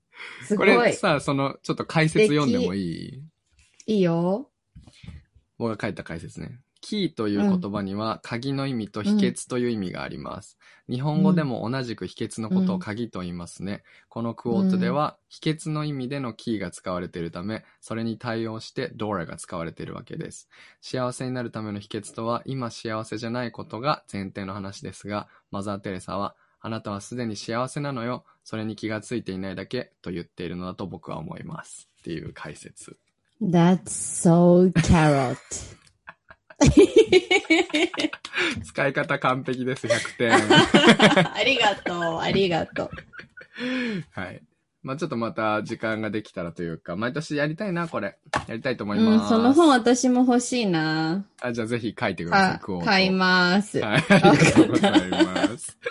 [0.44, 0.74] すごこい。
[0.74, 3.22] れさ、その、ちょっと解説読んでもいい？
[3.86, 4.50] いいよ。
[5.58, 6.60] 僕が書いた解説ね。
[6.80, 10.58] キーという言葉には、鍵の意味と秘訣という意味があります。
[10.88, 13.82] 日本語でも同じく秘訣のことを鍵と言いますね。
[14.08, 20.48] このクォートでは、秘訣の意味でのキーが使われているため、それに対応してドーラが使われているわけです。
[20.80, 28.24] 幸せになるための秘訣とは、今幸せじゃないことが前提の話ですが、マザー・テレサは、あなたはすでに幸せなのよ。
[28.42, 31.88] それに気がついていないだけと言っているのだと僕は思います。
[32.00, 32.96] っていう解説。
[33.40, 35.36] That's so carrot.
[38.64, 40.32] 使い方完璧です、100点。
[41.34, 42.90] ありがとう、ありがとう。
[44.10, 44.42] はい。
[44.82, 48.16] まあちょっとまた時間ができたらというか、毎年やりたいな、これ。
[48.46, 49.28] やりたいと思いうん、ます。
[49.28, 51.26] その本私も欲しいな。
[51.40, 53.80] あ、じゃあぜひ書いてください、買います。
[53.80, 55.76] はい、ありがとうございます。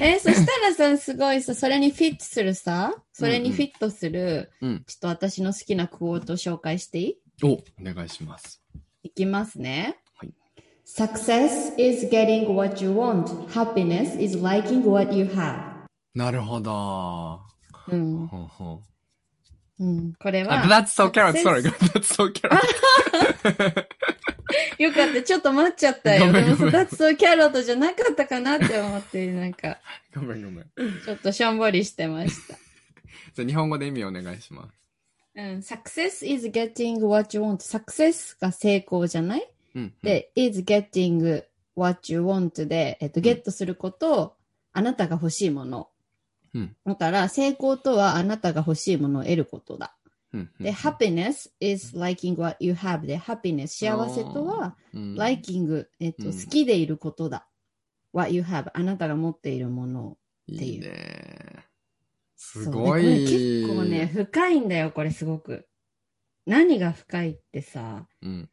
[0.00, 4.84] えそしたらさ、すごいさ、それにフィットするさ、それにフィットする、うん。
[4.86, 7.16] ちょっと私の好きなクォート紹介していい？
[7.42, 8.62] お、お願いします。
[9.02, 9.98] いきますね。
[10.16, 10.34] はい
[10.84, 13.26] Success is getting what you want.
[13.48, 15.70] Happiness is liking what you have.
[16.14, 17.40] なるほど。
[17.88, 18.26] うん。
[18.26, 18.82] ほうほ
[19.78, 20.12] うん。
[20.14, 20.48] これう。
[20.48, 22.58] はあ、、that's so carrot, sorry, that's so carrot.
[24.78, 25.22] よかった。
[25.22, 26.32] ちょっと待っちゃったよ。
[26.32, 29.78] でもさ、ごめん That's so carrot じゃなかったかなって思って、なんか、
[30.14, 30.64] ごめんごめん。
[31.04, 32.54] ちょっとしょんぼりしてました。
[33.34, 34.74] じゃあ日本語で意味お願いします。
[35.34, 35.44] うん。
[35.58, 37.56] Success is getting what you want.
[37.56, 39.94] Success が成功じゃないうん。
[40.02, 41.44] で、is getting
[41.76, 44.36] what you want で、えっと、ゲットすることを、
[44.72, 45.88] あなたが欲しいもの。
[46.54, 49.96] うんだから、成功とはあなたが欲しいものを得ることだ。
[50.32, 57.46] うん、うんで、happiness is liking what you have で、happiness、幸せとは、うん、liking、えっと、うん好きでいることだ。
[58.12, 60.16] what you have あなたが持っているものを。
[60.52, 61.69] っていういいね。
[62.42, 63.02] すごい。
[63.02, 65.68] 結構ね、深いんだよ、これすごく。
[66.46, 68.50] 何が深いってさ、うん。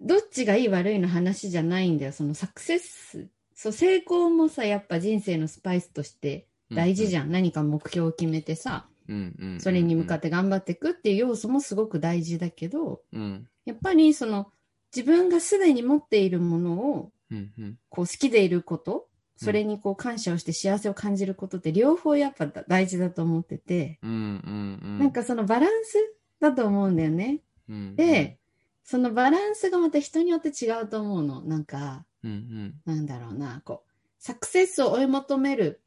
[0.00, 2.12] どっちがいい悪いの話じゃないんだよ。
[2.12, 3.28] そのサクセス。
[3.54, 7.30] そう、成功もさ、やっぱ人生のスパイスとして大事じゃゃん。
[7.30, 9.12] 何か目標を決めてさ、ん。
[9.12, 9.60] うんうん。
[9.60, 13.02] それに向かっって頑張っていくっていう要素もすごく大事だけど、て。
[13.16, 13.48] うん。
[13.66, 14.50] やっぱりその
[14.94, 17.78] 自分がすでに持っているものをうんうん。
[17.88, 24.98] こう好きでいること、それにこう感謝をして幸せを感じることって両方やっぱ大事だと思ってて、うんうんうん。
[24.98, 25.98] なんかそのバランス
[26.40, 27.40] だと思うんだよね。
[27.68, 28.38] うん、で、
[28.84, 31.40] そのバランスがまた人によって違うと思うの。
[31.42, 32.74] なんか、うんうん。
[32.84, 35.80] なんだろうな、こう、サクセスを追い求める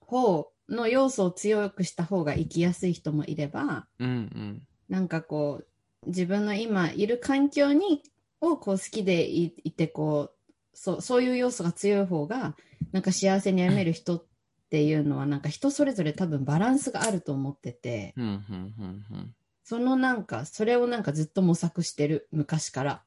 [0.00, 4.62] 方の要素を強くした方が生きやすい人もいれば、うんうん。
[4.88, 8.02] なんかこう、自分の今いる環境に、
[8.40, 10.41] をこう好きでいいて、こう、
[10.74, 12.56] そう、そういう要素が強い方が、
[12.92, 14.24] なんか幸せに歩める人っ
[14.70, 18.74] ていうのは、なんか人それぞれ多分バランスがあると思ってて、うんうん
[19.10, 23.02] うんそのなんか、それをなんかずっと模索してる、昔から。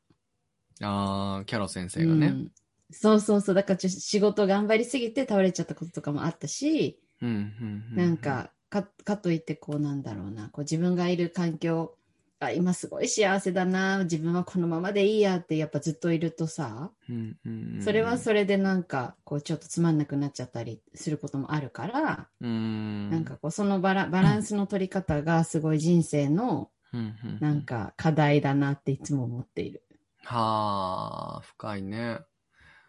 [0.82, 2.28] あー、キャロ先生がね。
[2.28, 2.52] うん
[2.92, 3.56] そうそうそう。
[3.56, 11.98] だから仕事頑張りすぎて倒れちゃったこととかもあったし、うん、うん、うなん、か、か、かといってこうなんだろうな、こう自分がいる環境、
[12.40, 17.82] あ、今すごい幸せだな、自分はこのままでいいやってやっぱずっといるとさ、うん、うん。
[17.82, 23.10] それはそれでなんか、こうちょっとつまんなくなっちゃったりすることもあるから、うん。
[23.10, 27.40] なんかこうそのバラバランスの取り方がすごい人生のうん、うん。
[27.40, 29.84] なんか課題だなっていつも思っている。
[30.24, 32.20] はあ、深いね。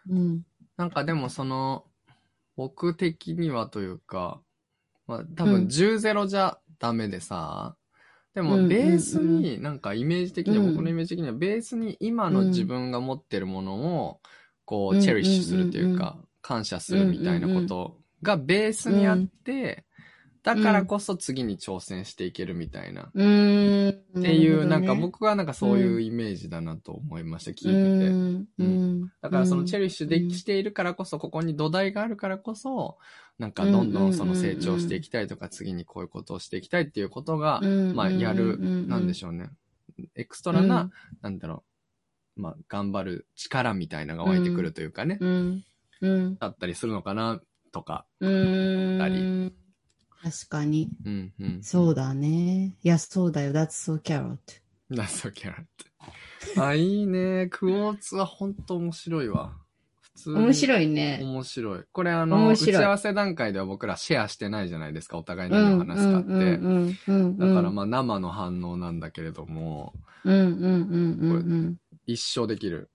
[0.09, 0.45] うん。
[0.77, 1.85] なんかでもその、
[2.55, 4.41] 僕的にはというか、
[5.07, 7.86] まあ多分うん10-0じゃダメでさ、でうん
[8.41, 10.71] うんうんもベースに、なんかイメージ的には、うん。
[10.73, 14.21] 僕のイメージ的にはベースに今の自分が持ってるものを、
[14.65, 19.85] こう、うんチェリッシュするというか、感謝するみたいなことがベースにあって、
[20.43, 23.01] だからこそ次に挑戦していけるみたいな。
[23.01, 29.11] っっていう、なんか僕はなんかそういうイメージだなと思いました、聞いてて。
[29.21, 32.97] だからそのチェリッシュでうんしているからこそ、ここに土台があるからこそ、
[33.39, 37.61] なんかどんどんその成長していきたいとか、次にこういうことをしていきたいっていうことが、
[37.93, 39.49] まあやる、なんでしょょうね。
[40.15, 40.89] エクストラな、
[41.21, 41.63] なんだろ
[42.35, 45.63] う、まあ頑張る力みたいなのが湧いてくるというかね、うん。
[46.01, 46.37] うん。
[46.37, 48.05] だったりするのかな、とか。
[48.19, 48.97] うん。
[48.97, 49.53] たうん。
[50.23, 50.89] 確かに。
[51.05, 51.63] うんうん。
[51.63, 52.75] そうだね。
[52.83, 53.51] いや、そうだよ。
[53.51, 54.37] That's so carrot.
[54.89, 56.59] だそうキャラって。
[56.59, 57.47] あ、いいね。
[57.51, 59.57] クォーツは本当面白いわ。
[60.25, 60.53] 面い。
[60.53, 61.19] 白いね。
[61.21, 61.83] 面白い。
[61.91, 65.63] これあの、打ち合わせ段階では僕らシェアしてないじゃないですか、お互いうん。
[65.63, 67.47] 何を話すかって。
[67.47, 71.75] だからまあ生の反応なんだけれども、うんうんうんうんうん。
[72.05, 72.89] 一生できる。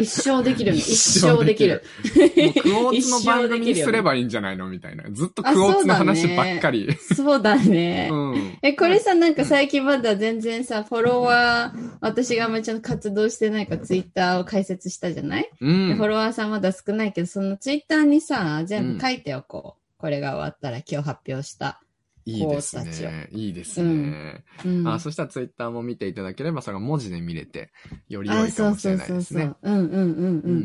[0.00, 0.78] 一生できるね。
[0.78, 1.82] 一生できる。
[2.04, 4.68] もうクォーツの番組にすればいいんじゃないの？
[4.68, 5.04] みたいな。
[5.10, 6.92] ずっとクあォーツの話ばっかり。
[6.96, 8.08] そうだね。
[8.10, 8.58] うん。
[8.62, 16.08] え、これさ、なんか最近まだ全然さ、フォロワー、私があんまりちゃんと活動してないからツイッターを開設したじゃない、うでフォん。
[16.08, 19.80] ロワーさんまだ少ないけど、そのツイッターにさ、全部書いておこう。
[20.00, 21.82] これが終わったら今日発表した。
[22.26, 23.28] いいですね。
[23.32, 24.44] いいですね。
[24.64, 24.88] うん。
[24.88, 27.72] あ、そしたらツイッターも見ていただければ、それが文字で見れて、
[28.08, 29.70] より良あ、いかもしれないですねそうそう。。
[29.70, 30.12] うんうんうんうん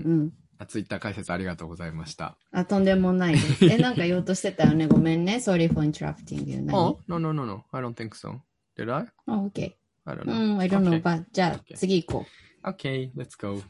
[0.06, 0.34] うん。
[0.58, 2.38] あツイッター解説ありがとうございました。
[2.52, 3.66] あ、とんでもないです。
[3.66, 4.88] え、なんか言おうとしてたよね。
[4.88, 5.36] ごめんね。
[5.36, 6.62] Sorry for interrupting you.
[6.62, 7.64] 何 Oh, no, no, no, no.
[7.72, 8.40] I don't think so.
[8.78, 9.08] Did I?
[9.28, 9.76] Oh, okay.
[10.06, 10.56] I don't う know.
[10.56, 11.02] ん、I don't know.
[11.02, 11.76] But, じゃあ Okay.
[11.78, 12.26] 次行こ
[12.64, 12.68] う。
[12.70, 13.62] Okay, let's go.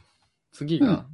[0.51, 1.05] 次が、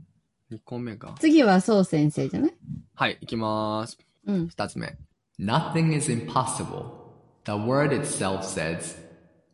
[0.52, 1.16] 2個目が。
[1.20, 2.54] 次はそう先生じゃない？
[2.96, 3.98] はい、行きまーす。
[4.28, 4.46] うん。
[4.48, 4.98] 2つ目。
[5.42, 7.16] Nothing is impossible.
[7.46, 8.96] The word itself says,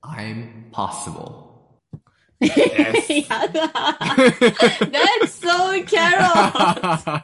[0.03, 1.45] I'm possible.
[2.41, 3.97] やだ
[4.91, 7.23] That's so carrot!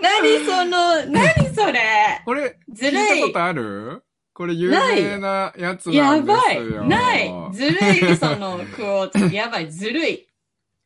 [0.00, 2.22] 何その、何それ？
[2.24, 4.04] これ、ずるい聞いたことある？
[4.32, 6.84] これ有名なやつなやんですばよ。
[6.84, 9.34] いないずるいそのクオーツ。
[9.34, 10.28] やばい、ずるい。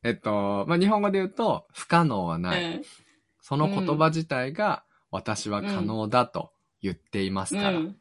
[0.02, 2.66] えっと、まあ、日本語で言うと、不可能はうない。
[2.78, 2.82] ん。
[3.42, 6.53] その言葉自体が、私は可能だと
[6.84, 7.96] 言っていますから、っうん。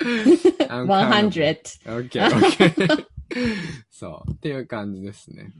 [0.00, 1.80] 100.
[1.86, 3.06] オッケー、オッケー。
[3.90, 4.30] そう。
[4.32, 5.52] っていう感じですね。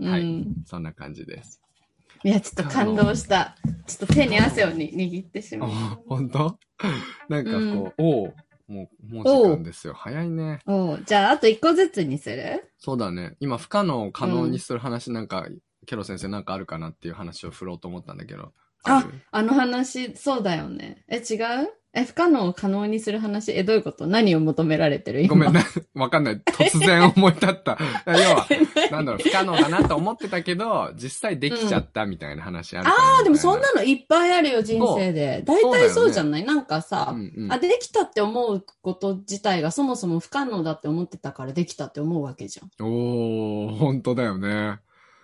[0.00, 0.54] はいうん。
[0.66, 1.60] そんな感じです。
[2.24, 3.56] いや、ちょっと感動した。
[3.86, 6.58] ちょっと手に汗をに握ってしまあう。、本当？
[7.28, 8.34] なんかこう、おう
[8.68, 9.94] もう、もう時間ですよ。
[9.94, 10.60] 早いね。
[10.66, 12.72] おうじゃあ、あと一個ずつにする？
[12.78, 13.36] そうだね。
[13.40, 15.46] 今、不可能を可能にする話なんか、
[15.86, 18.52] ケロ先生なんかあるかなっていう話を振ろうと思ったんだけど。
[18.84, 19.20] ある？
[19.30, 21.04] あの話、そうだよね。
[21.08, 21.68] え、違う？
[21.94, 24.06] え、不可能を可能にする話え、どういうこと？
[24.06, 25.20] 何を求められてる？
[25.20, 25.60] 今ごめんな、
[25.94, 26.40] わかんない。
[26.40, 27.76] 突然思い立った。
[28.06, 28.46] 要は、
[28.90, 35.42] なんだろう、不可能だなと思ってたけど、実際できちゃったみたいな話あるかなああ、でもそんなのいっぱいあるよ、人生で。
[35.44, 42.86] 大体そうじゃない、なんかさ、うんうんあ、できたって思うこと自体がそもそも不可能だって思ってたからできたって思うわけじゃん。
[42.86, 44.78] おー、本当だよね。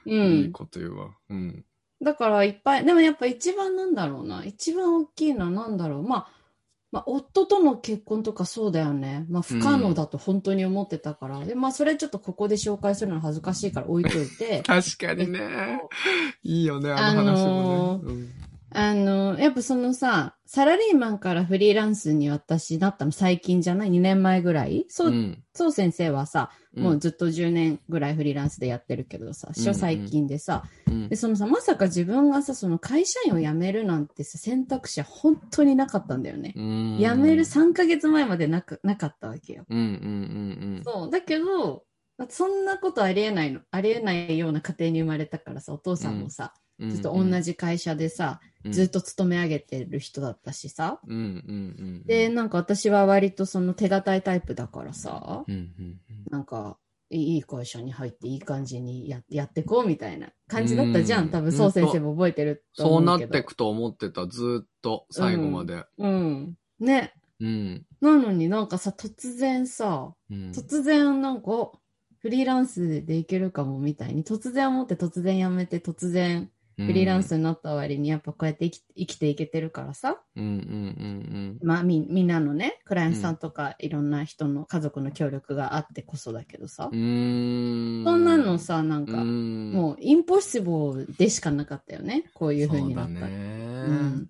[0.05, 0.53] ういいん。
[0.53, 1.09] こと言うわ。
[1.31, 1.65] うん。
[2.03, 4.45] だからいっぱい、でもやっぱ一番なんだろうな。
[4.45, 6.03] 一番大きいのはなんだろう。
[6.03, 6.38] まあ、
[6.91, 9.27] まあ、夫との結婚とかそうだよね。
[9.29, 11.45] まあ、不可能だと本当に思ってたから。
[11.45, 14.63] で、まあ、それちょっとここで紹介するの恥ずかしいから置いといて。
[14.67, 15.83] 確かにね。
[16.43, 18.11] いいよね、あの話もね。
[18.11, 18.29] うん
[18.71, 24.85] あの、やっぱそのさ、サラリーマンからフリーランスに私なったの最近じゃない ?2 年前ぐらい？
[24.89, 36.53] そう、うんそう先生はさ、うんもうずっと10年ぐらいフリーランスでやってるけどさ、うん初最近でさ、うんで、そのさ、まさか自分がさ、その会社員を辞めるなんてさ、選択肢は本当になかったんだよね。
[36.57, 39.65] うん辞める3ヶ月前までなく、なかったわけよ。
[39.69, 39.89] うんうんう
[40.81, 41.11] んそう。
[41.11, 41.85] だけど、
[42.29, 43.61] そんなことありえないの。
[43.71, 46.68] ありえないような家庭に生まれたからさ、お父さんもさ、うん。
[46.81, 51.01] ずっと同じ会社でさ、ずっと勤め上げてる人だったしさ。
[51.07, 51.23] うんうんう
[52.05, 52.07] ん。
[52.07, 56.79] で、なんか私は割とその手堅いタイプだからさ、うんうんなんか、
[57.11, 61.31] いい会社に入っていい感じにややってこうみたいな感じだったじゃうんん。
[61.31, 63.33] 多分、そう先生も覚えてるとそうなっ思うけど。
[63.33, 65.85] てくと思ってた、ずーっと、最後まで。
[65.97, 66.55] うん。
[66.79, 67.15] ね。
[67.41, 67.87] うん。
[68.01, 71.81] なのになんかさ、突然さ、うん突然なんか、お
[72.19, 86.89] フリーランスでいけるかもみたいに、突然思って突然辞めて突然フリーランスになった割にやっぱこうやって生き生きていけてるからさ、うんうんうんまあみみんなのね、クライアントさんとかいろんな人の家族の協力があってこそだけどさ。
[86.93, 88.03] うん。
[88.05, 89.73] そんなのさ、なんか、うん。
[89.73, 93.21] もうインポッシブルでしかなかったよね、こういう風になった。
[93.21, 93.27] ら。
[93.27, 94.29] そうん。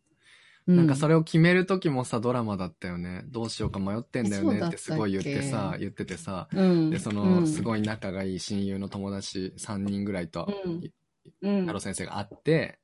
[0.68, 3.22] なんかそれ、れを決める時もさ、ドラマだったよね。
[3.28, 6.46] どうしようか迷ってんだよねってすごい言ってさ、言っててさ。
[6.52, 10.90] うん、で、その、すごい仲がいい親友の友達3人ぐらいと、うん、うん、
[11.40, 12.78] 太郎先生が会って、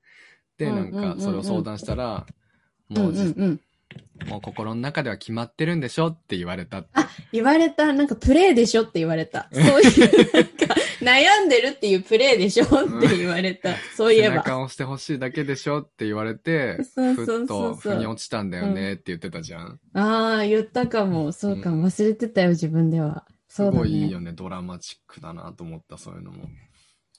[0.58, 2.44] で、うんなんうんうんうんかそれを相談したら、うん
[2.88, 3.12] もう
[4.28, 6.88] もう心の中では決まってるんでしょって言われたって。
[7.32, 9.48] 言われた、なんかプレイでしょって言われた。
[9.52, 12.68] そういう、なんか悩んでるっていうプレイでしょっ
[13.00, 13.74] て言われた。
[13.96, 14.36] そういえ背ば。
[14.36, 19.80] 中を押してほしいだけでしょって言われて、そうそうそうそうふっと腑に落ちたんだよねって言ってたじゃん。
[19.94, 21.32] ああ、言ったかも。
[21.32, 21.86] そうかも。
[21.86, 23.26] 忘れてたよ、自分では。
[23.48, 24.20] すそうだねごいいいよ。
[24.20, 24.32] ね。
[24.32, 26.48] ドラマチックだなと思った、そういうのも。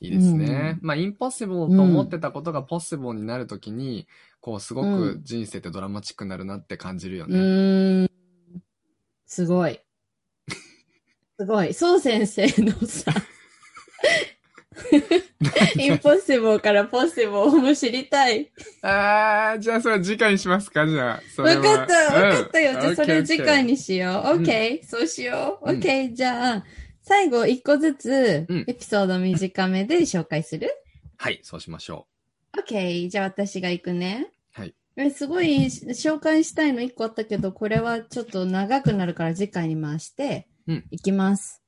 [0.02, 0.78] いいですね。
[0.82, 4.08] まあ、インポッシブルと思ってたことがポッシブルになるときに、
[4.42, 7.38] こう、すごく人生ってドラマチックになるなって感じるようね。
[7.40, 8.12] ーん。
[9.26, 9.80] すごい。
[11.40, 11.74] すごい。
[11.74, 13.12] そう先生のさ、
[15.78, 18.52] インポッシブルからポッシブルも知りたい。
[18.82, 20.86] あー、じゃあそれは次回にしますか？
[20.88, 21.42] じゃあ。
[21.42, 22.74] わかった、わかったよ。
[22.74, 24.38] うんじゃあそれ OK 次回にしよう。
[24.38, 25.72] うん OK、そうしよう。
[25.72, 26.66] うん OK、じゃあ、
[27.08, 30.70] 最後一個ずつうんエピソード短めで紹介する？
[31.18, 32.08] はい、そうしましょ
[32.58, 34.28] ?OK、じゃあ私が行くね。
[34.52, 34.74] はい。
[34.98, 41.62] えすごい紹介したいの一個あったけど、これはちょっと長くなるから次回に回して、うんいきます。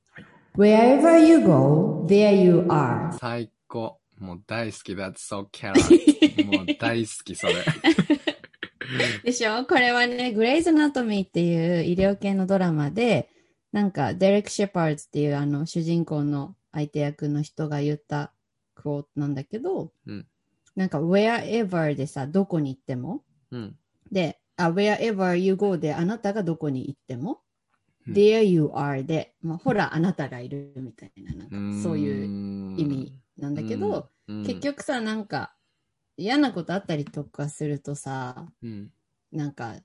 [0.58, 3.14] Wherever you go, there you are.
[3.16, 3.18] う。
[3.20, 4.00] 最高。
[4.18, 4.94] もう大好き。
[4.96, 6.46] That's so Caro.
[6.46, 7.54] もう大好き、それ。
[9.24, 9.66] でしょ？
[9.66, 13.30] これはね、 Grey's Anatomy っていう医療系のドラマで、
[13.78, 18.34] なんか、 Derek Shepherd っていうあの主人公の相手役の人が言った
[18.74, 20.26] クオートなんだけど、うん。
[20.76, 23.78] なんか、wherever でさ、どこに行っても、うん。
[24.12, 27.42] で、あ wherever you go であなたがどこに行っても、
[28.08, 28.14] うん。
[28.16, 35.56] there you are で、まあ、ほら、あなたがいるみたいな、なんか、そういうう意味なんだけど、うん、結局さ、なんか、
[36.18, 38.92] 嫌なことあったりとかするとさ、うん、
[39.32, 39.76] なんか、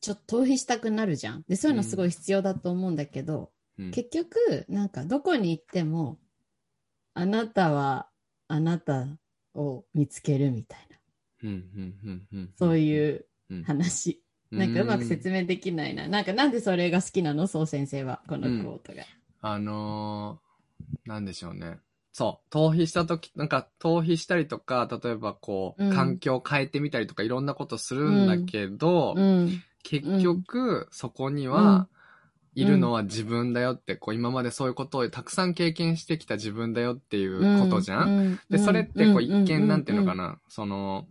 [0.00, 1.44] ちょっと逃避したくなるじゃん。
[1.48, 6.18] で、そういうのすごい必要だと思うんだけど、うん、結局、なんかどこに行っても、
[7.14, 8.08] あなたは
[8.48, 9.06] あなた
[9.54, 10.98] を見つけるみたいな。
[12.56, 14.22] そういううん話。
[14.50, 16.08] なんかうまく説明できないな。
[16.08, 17.46] なんかなんでそれが好きなの？
[17.46, 19.02] そう先生は、このクォートが。
[19.40, 21.78] あのー、なんでしょうね。
[22.12, 25.90] そう、逃避したとき、なんか逃避したりとか、例えばこう、うん。
[25.90, 29.62] 環境を変えてみたりとかいろんなことするんだけど、うん。
[29.82, 31.52] 結局、そこにうん。
[31.52, 31.88] は、
[32.54, 38.40] いるのは自分だよって、こう今までそういうことをたくさん経験してきた自分だよっていうことじゃん、ん。
[38.50, 40.24] で、それってこう一見なんていうのかな？
[40.24, 41.06] な、その、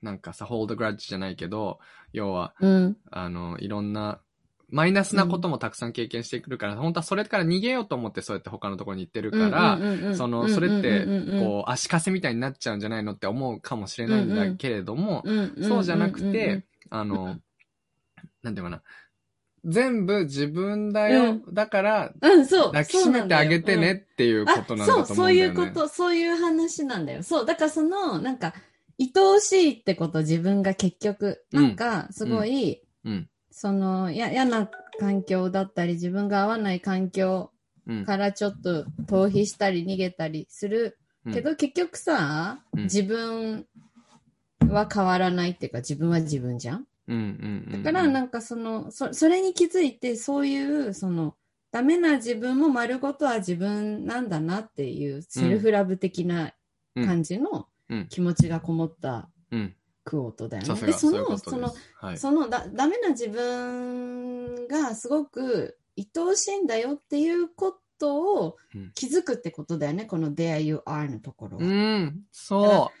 [0.00, 1.80] なんかさ、hold grudge じゃないけど、
[2.12, 2.96] 要は、うん。
[3.10, 4.22] あの、いろんな、
[4.68, 9.78] マイナスなこともたくさん経験してくるから、本当はそれから逃げようと思ってそうやって他のところに行ってるから、
[10.14, 11.06] その、それって、
[11.40, 17.36] こう、足かせみたいになっちゃうんじゃないのって思うかもしれないんだけれども、うん、そうじゃなくて、あの、
[18.42, 18.82] なんていうかな、
[19.64, 22.66] 全部自分だよ、だから、うん、そう。
[22.66, 25.06] 抱きしめてあげてねっていうことなんだと思うんだよね。
[25.06, 27.22] そう、そういうこと、そういう話なんだよ。
[27.22, 28.54] そう、だからその、なんか、
[28.98, 33.28] 愛おしいってこと自分が結局、なんか、すごい、うん。
[33.56, 34.68] その、や、嫌な
[35.00, 37.52] 環境だったり、自分が合わない環境
[37.86, 38.04] うん。
[38.04, 40.98] からちょっと逃避したり逃げたりする。
[41.32, 42.82] けど、結局さ、うん。
[42.82, 43.66] 自分
[44.68, 46.86] は変わらないっていうか、自分は自分じゃん。
[47.08, 47.82] うん、うん、うん。
[47.82, 51.34] だから、なんかその、そそれに気づいて、そういう、その、
[51.70, 56.52] ダメな自分も丸ごとは自分なんだなっていう、セルフラブ的な
[56.94, 58.06] 感じのうん。
[58.08, 59.30] 気持ちがこもった
[60.06, 60.10] うん。
[60.10, 60.80] クオートだよね。
[60.80, 62.18] で、その、その、はい。
[62.18, 71.64] そのだ、ダメな自分がすごく愛おしいんだよっていうことをうん気づくってことだよね、この There You Are のところは。
[71.64, 72.92] うん、そ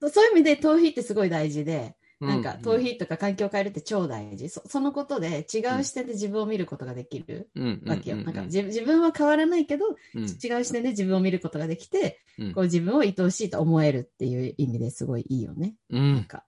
[0.00, 1.97] そういう意味で逃避ってすごい大事で、う。
[2.20, 4.48] なんか、う逃避とか環境を変えるって超大事。
[4.48, 8.16] そそのことで違う視点で自分を見ることができるうん、わけよ。
[8.16, 10.28] うんなんか自自分は変わらないけど、うん、違う
[10.64, 15.74] 視点で自分を見ることができて、うんこう自分を愛おしいと思えるっていう意味ですごいいいよね。
[15.90, 16.14] うん。
[16.14, 16.44] なんか。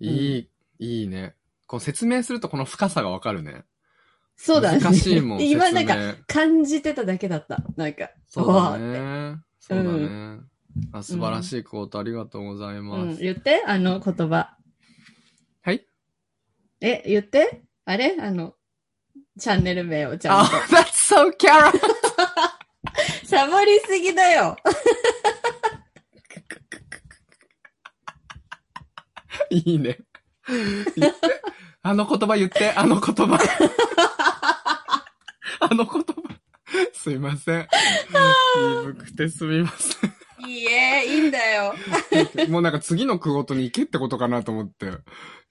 [0.00, 1.34] いい、いいね。
[1.66, 3.64] こう説明するとこの深さがわかるね。
[4.36, 4.80] そうだね。
[4.80, 5.96] 難しいもん、 今なんか
[6.26, 7.62] 感じてただけだった。
[7.76, 9.36] なんか、そうだね。
[9.58, 10.40] そうだね。
[10.92, 13.22] あ素晴らしいコートありがとうございまうん、す。
[13.22, 14.57] 言って、あの言葉。
[16.80, 17.62] はいえ、言って？
[17.84, 18.16] あれ？
[18.20, 18.54] あの、
[19.38, 20.52] チャンネル名をちゃあ、んと。
[20.76, 21.72] that's so Kara!
[23.26, 24.56] サボりすぎだよ。
[29.50, 29.98] いいね。
[31.82, 33.38] あの言葉言って、あの言葉。
[35.60, 36.02] あの言葉。
[36.92, 37.68] すいません。
[38.56, 40.07] 鈍くてすみませ
[40.48, 41.74] いいえ、いいんだよ。
[42.48, 42.50] ん。
[42.50, 44.86] もうなんか次の句ごとに行けってことかなと思って。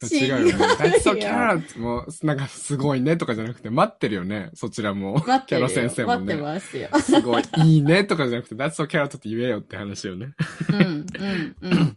[0.04, 0.54] 違うよね。
[0.54, 1.80] That's so Kara!
[1.80, 4.52] もう、なんかすごいねとかじゃなくて、待ってるよね。
[4.54, 5.24] そちらも。
[5.26, 5.68] 待ってるよ。
[5.68, 6.42] キャロ先生も待ってね。
[6.42, 6.90] ますよ。
[7.00, 10.34] すごい、いいねとかじゃなくて、That's so Kara って言えよって話よね。
[10.70, 11.96] うん、うん、うん。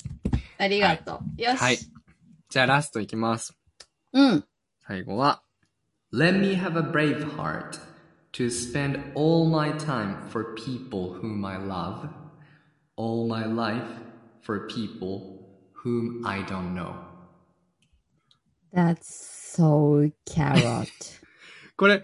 [0.59, 1.43] ありがとう。
[1.43, 1.59] よし。
[1.59, 1.79] はい。
[2.49, 3.57] じゃあラストいきます。
[4.13, 4.45] うん。
[4.87, 5.43] 最後は、
[6.13, 7.79] Let me have a brave heart
[8.33, 12.09] to spend all my time for people whom I love,
[13.01, 13.89] all my life
[14.43, 16.95] for people whom I don't know.
[18.75, 19.09] That's
[19.57, 20.91] so carrot.
[21.77, 22.03] これ、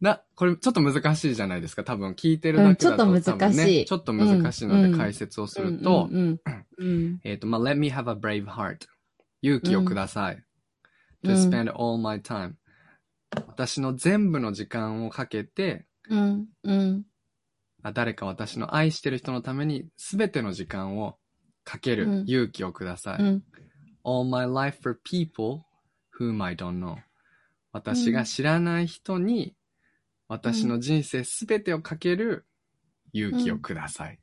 [0.00, 1.82] な、これちょっと難しいじゃないですか。
[1.82, 6.08] 多分聞いてるだけだと、うんちょっと難しいね、ちょっと難しいのうんで解説をすると。
[7.24, 8.86] えっ、と、まあ、let me have a brave heart.
[9.42, 10.36] 勇気をください。
[10.36, 10.42] うん
[11.24, 12.52] to spend all my time.
[13.48, 17.04] 私の全部の時間をかけて、うん、うん。
[17.86, 21.16] あ誰か私の愛してる人のために全ての時間を
[21.62, 23.22] かけるうん勇気をください。
[23.22, 23.44] うん、
[24.04, 25.60] all my life for people
[26.18, 26.96] whom I don't know.
[27.70, 29.54] 私が知らない人に
[30.26, 32.44] 私の人生全てをかける
[33.12, 34.18] 勇気をください。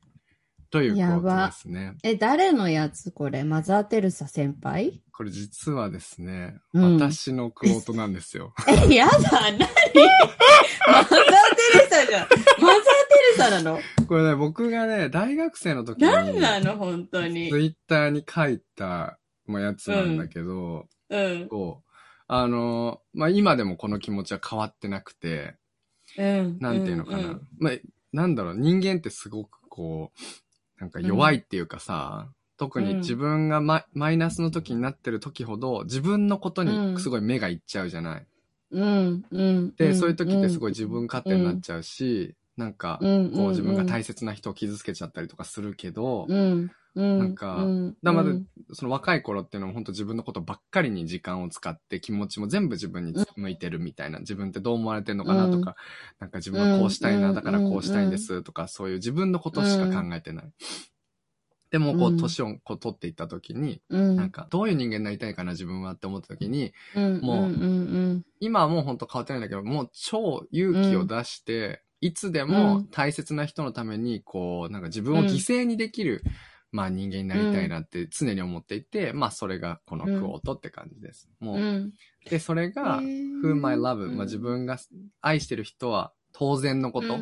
[0.70, 1.94] ということですね。
[2.02, 3.44] え、誰のやつこれ？
[3.44, 5.00] マザー・テルサ先輩？
[5.12, 8.52] これ実はですね、うん私のクオートなんですよ。
[8.68, 9.58] え、やだ、なに
[10.90, 11.20] マザー・
[11.72, 12.28] テレサじゃん。
[12.60, 13.03] マザー・
[13.38, 13.78] なの？
[14.06, 16.76] これね、僕がね、大学生の時に、何なの？
[16.76, 17.58] 本当にツ。
[17.58, 21.48] イッターに書いた、まあ、やつなんだけど、うん。
[21.48, 21.90] こう、
[22.26, 25.56] あの、まあ、今でもこの気持ちは変わってなくて、
[26.16, 26.58] うん。
[26.60, 27.18] なんていうのかな。
[27.18, 27.72] んまあ、
[28.12, 38.26] なんだろう、人間ってすごくこう、なんか弱いっていうかさ、特に自分がマ,、マイナスの時になってる時ほど、自分のことにすごい目がいっちゃうじゃない。
[38.70, 39.24] うん。
[39.30, 39.74] うん。
[39.76, 46.70] で、そういう時ってすごいい、自分勝手になっちゃうし、なんか、うんこう自分が大切な人を傷つけちゃったりとかするけど、うん。
[46.94, 47.18] うん。
[47.18, 55.76] なんかうん、だまだうんその若い頃っていうのも本当自分のことばっかりに時間を使って気持ちも全部自分に向いてるみたいな、自分ってどう思われてるのかなとか、
[56.20, 60.44] なんか自分はこうしたいな、うんだからこうしたいんですとか、そういう自分のことしか考えてない。
[61.74, 64.14] でもこう年をこう取っていった時に、うん。
[64.14, 72.88] なんかどういう人間になりたいかな自分はって思った時に、うん、もう今はもう本当変わってないんだけど、もう超勇気を出して、いつでうもん。
[72.90, 76.22] 大切な人のために、こう、なんか自分を犠牲にできる、
[76.70, 81.30] まあ人間になりたいなって常に思っていて、まあそれがこのクオートって感じです。
[81.40, 81.92] もう、うん。
[82.28, 83.02] で、それが、
[83.42, 84.78] whom I love、まあ自分が
[85.22, 87.20] 愛してる人は当然のこと。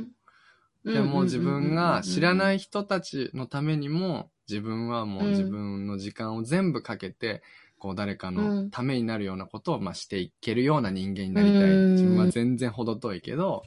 [0.93, 7.43] でも自分が知らないい人たちのためにも、自分はもう自分の時間を全部かけて、
[7.79, 11.75] こう誰かのためになるようなことをまあしていけるような人間になりたい。
[11.75, 11.93] うん。
[11.95, 13.63] 自分は全然程遠いけど、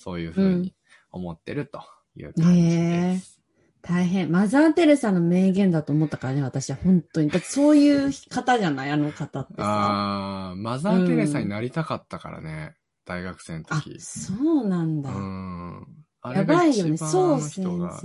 [0.00, 0.74] そういうふうに
[1.12, 1.82] 思ってると
[2.16, 3.38] いう感じです。
[3.82, 4.32] 大変。
[4.32, 7.28] マザー・テレサの名言だと思ったからね、私は本当に。
[7.28, 8.90] だってそういう方じゃない？
[8.90, 9.58] あの方ってさ。
[9.58, 14.00] あー、マザー・テレサになりたかったからね、大学生のあ、時。
[14.00, 14.32] そ
[14.62, 15.10] うなんだ。
[15.10, 15.86] うん。
[16.22, 16.94] あやれがばいよね。
[16.94, 18.00] 一番あのそう先人が。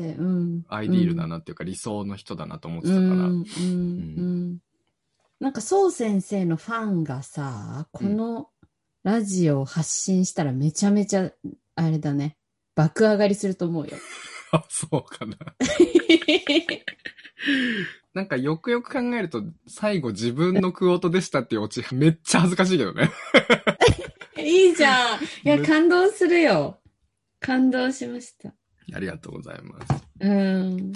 [0.68, 3.10] アイディールだなっていうか理想の人だなと思ってうん。
[3.10, 3.28] たから。
[3.28, 3.36] うん。
[3.36, 3.44] うん。
[3.46, 4.58] うん。
[5.40, 8.50] なんか、そう先生のファンがさ、この
[9.04, 11.30] ラジオを発信したらめちゃめちゃ、
[11.76, 12.38] あれだね。
[12.76, 13.98] 爆上がりすると思うよ。
[14.52, 15.36] あ、 そうかな。
[18.14, 23.12] なんかよくよく考えると、最後自分のクオートでしたっていうオチ、 めっちゃ恥ずかしいけどね。
[24.38, 25.24] いいじゃん。
[25.24, 26.80] いや、め感動するよ。
[27.40, 28.54] 感動しました。
[28.94, 30.04] ありがとうございます。
[30.20, 30.94] うん。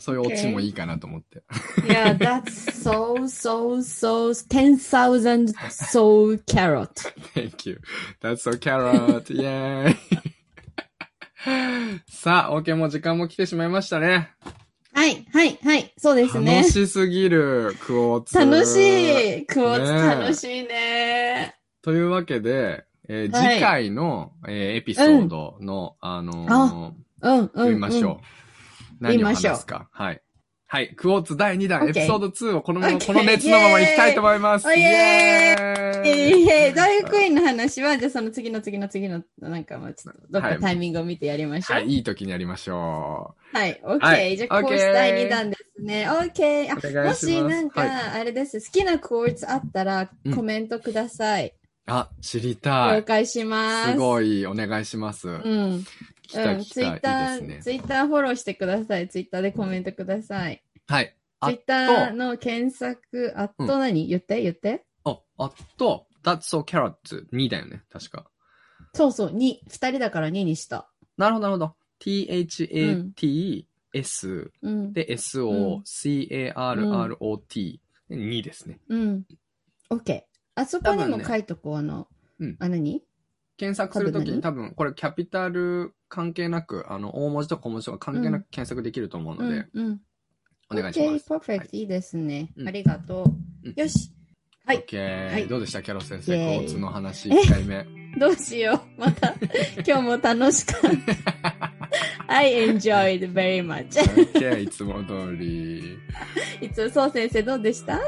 [0.00, 1.42] そういうオチもいいかなと思って。
[1.86, 6.88] Yeah, that's so, so, so, 10,000 soul carrot.
[7.34, 7.80] Thank you.
[8.20, 9.32] That's so carrot.
[9.32, 9.96] イェーイ。
[12.08, 14.30] さあ、OK、もう時間も来てしまいましたね。
[14.94, 15.92] はい、はい、はい。
[15.98, 16.70] そうですね楽。
[16.70, 18.38] しすぎるクオーツ。
[18.38, 18.76] 楽し
[19.40, 19.46] い。
[19.46, 21.56] クオーツ楽しいね。
[21.82, 26.92] というわけで、えーはい次回の、えーエピソードの、あのー
[27.22, 27.46] うん、うん。
[27.48, 28.43] 読みましょう。
[29.00, 29.88] ん何を言いましょう話すか。
[29.92, 30.20] はい。
[30.66, 30.94] はい。
[30.96, 34.66] クォーツ第2弾、エピソード2をこのまま、この熱のまま行きたいと思います。
[34.74, 41.76] イエーイイエーイええ大学院の話は、じゃあその次の次の次の、なんかまあちょっと、どっはいかタイミングを見てやりましょう。
[41.76, 44.36] はい、いい時にやりましょはい、オッケはいー。
[44.36, 46.08] じゃあ、コー OK ス第2弾ですね。
[46.10, 47.02] オッケー。
[47.04, 48.60] あもし、なんか、はあれです。
[48.60, 51.46] 好きなコースあったらう、んコメントください。
[51.48, 51.52] う。
[51.86, 52.96] あ、知りたい。
[52.98, 53.92] 了解します。
[53.92, 55.28] すごい、お願いします。
[55.28, 55.84] うん。
[56.64, 57.62] ツイッター。
[57.62, 59.08] ツイッターフォローしてください。
[59.08, 60.62] ツイッターでコメントください。
[60.86, 61.14] はい。
[61.40, 64.42] あツイッターの検索、あっと何、言って？
[64.42, 64.84] 言って？
[65.04, 66.94] あ、あと、That's so carrot
[67.32, 68.26] 2だよね、確か。
[68.94, 70.88] そうそう、2、2人だから2にした。
[71.16, 71.74] なるほど、なるほど。
[71.98, 73.66] t-h-a-t-s
[74.62, 74.92] うん。
[74.92, 77.80] で、s-o-c-a-r-r-o-t。
[78.10, 78.80] 2ですね。
[78.88, 79.24] うん。
[79.90, 80.34] オッケー。
[80.56, 82.06] あそこにも書いとこう、あの、
[82.38, 83.02] うんあ、何？
[83.56, 90.00] 検索するときに多多分、これキャピタル関係なく、あの、大文字と小文字とか関係なく検索できると思うので、うん、うん。
[90.70, 91.28] お願いしま OK、す。
[91.28, 92.50] パーフェクト、いいですね。
[92.56, 93.24] うんありがと
[93.64, 93.80] うんう。
[93.80, 94.10] よし。
[94.66, 94.84] はい。
[94.88, 97.86] OK、はいどうでしたキャロ先生、交通の話1回目。
[98.18, 99.00] どうしよう。
[99.00, 99.34] また、
[99.86, 100.80] 今日も楽しかっ
[101.50, 101.72] た。
[102.26, 104.00] I enjoyed very much.
[104.32, 105.98] OK、いつも通り。
[106.60, 108.00] いつもそう先生どうでした？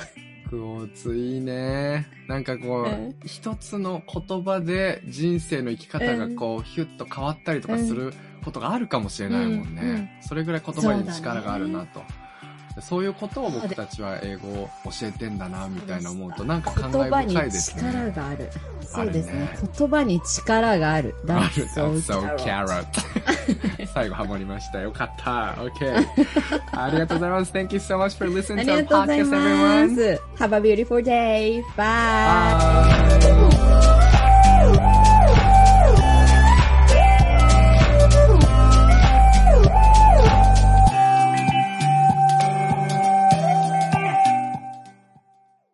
[0.49, 2.07] クオーツいいね。
[2.29, 8.13] なんかこう、うん一つの言葉で人生の生き方がこう、ヒュッと変わったりとかする
[8.45, 9.83] ことがあるかもしれないもんね。
[9.83, 12.03] うんうんそれぐらい言葉に力があるなと。
[12.81, 17.83] そういうことを僕たちは英語を教えてんだな、みたいな思うと、なんか感慨言葉に深いですね。
[17.91, 18.51] 力がある。
[18.83, 21.15] そうですねある言葉に力がある。
[21.25, 22.85] That's so carrot.
[22.85, 22.87] carrot.
[23.95, 24.81] 最後ハモりました。
[24.81, 25.55] よかった。
[25.59, 26.07] OK。
[26.73, 27.53] ありがとうございます。
[27.53, 29.95] Thank you so much for あ listening り to が our podcast, ま everyone.
[29.95, 30.23] す。
[30.39, 31.63] Have a beautiful day.
[31.77, 33.51] Bye.
[33.51, 33.56] Bye.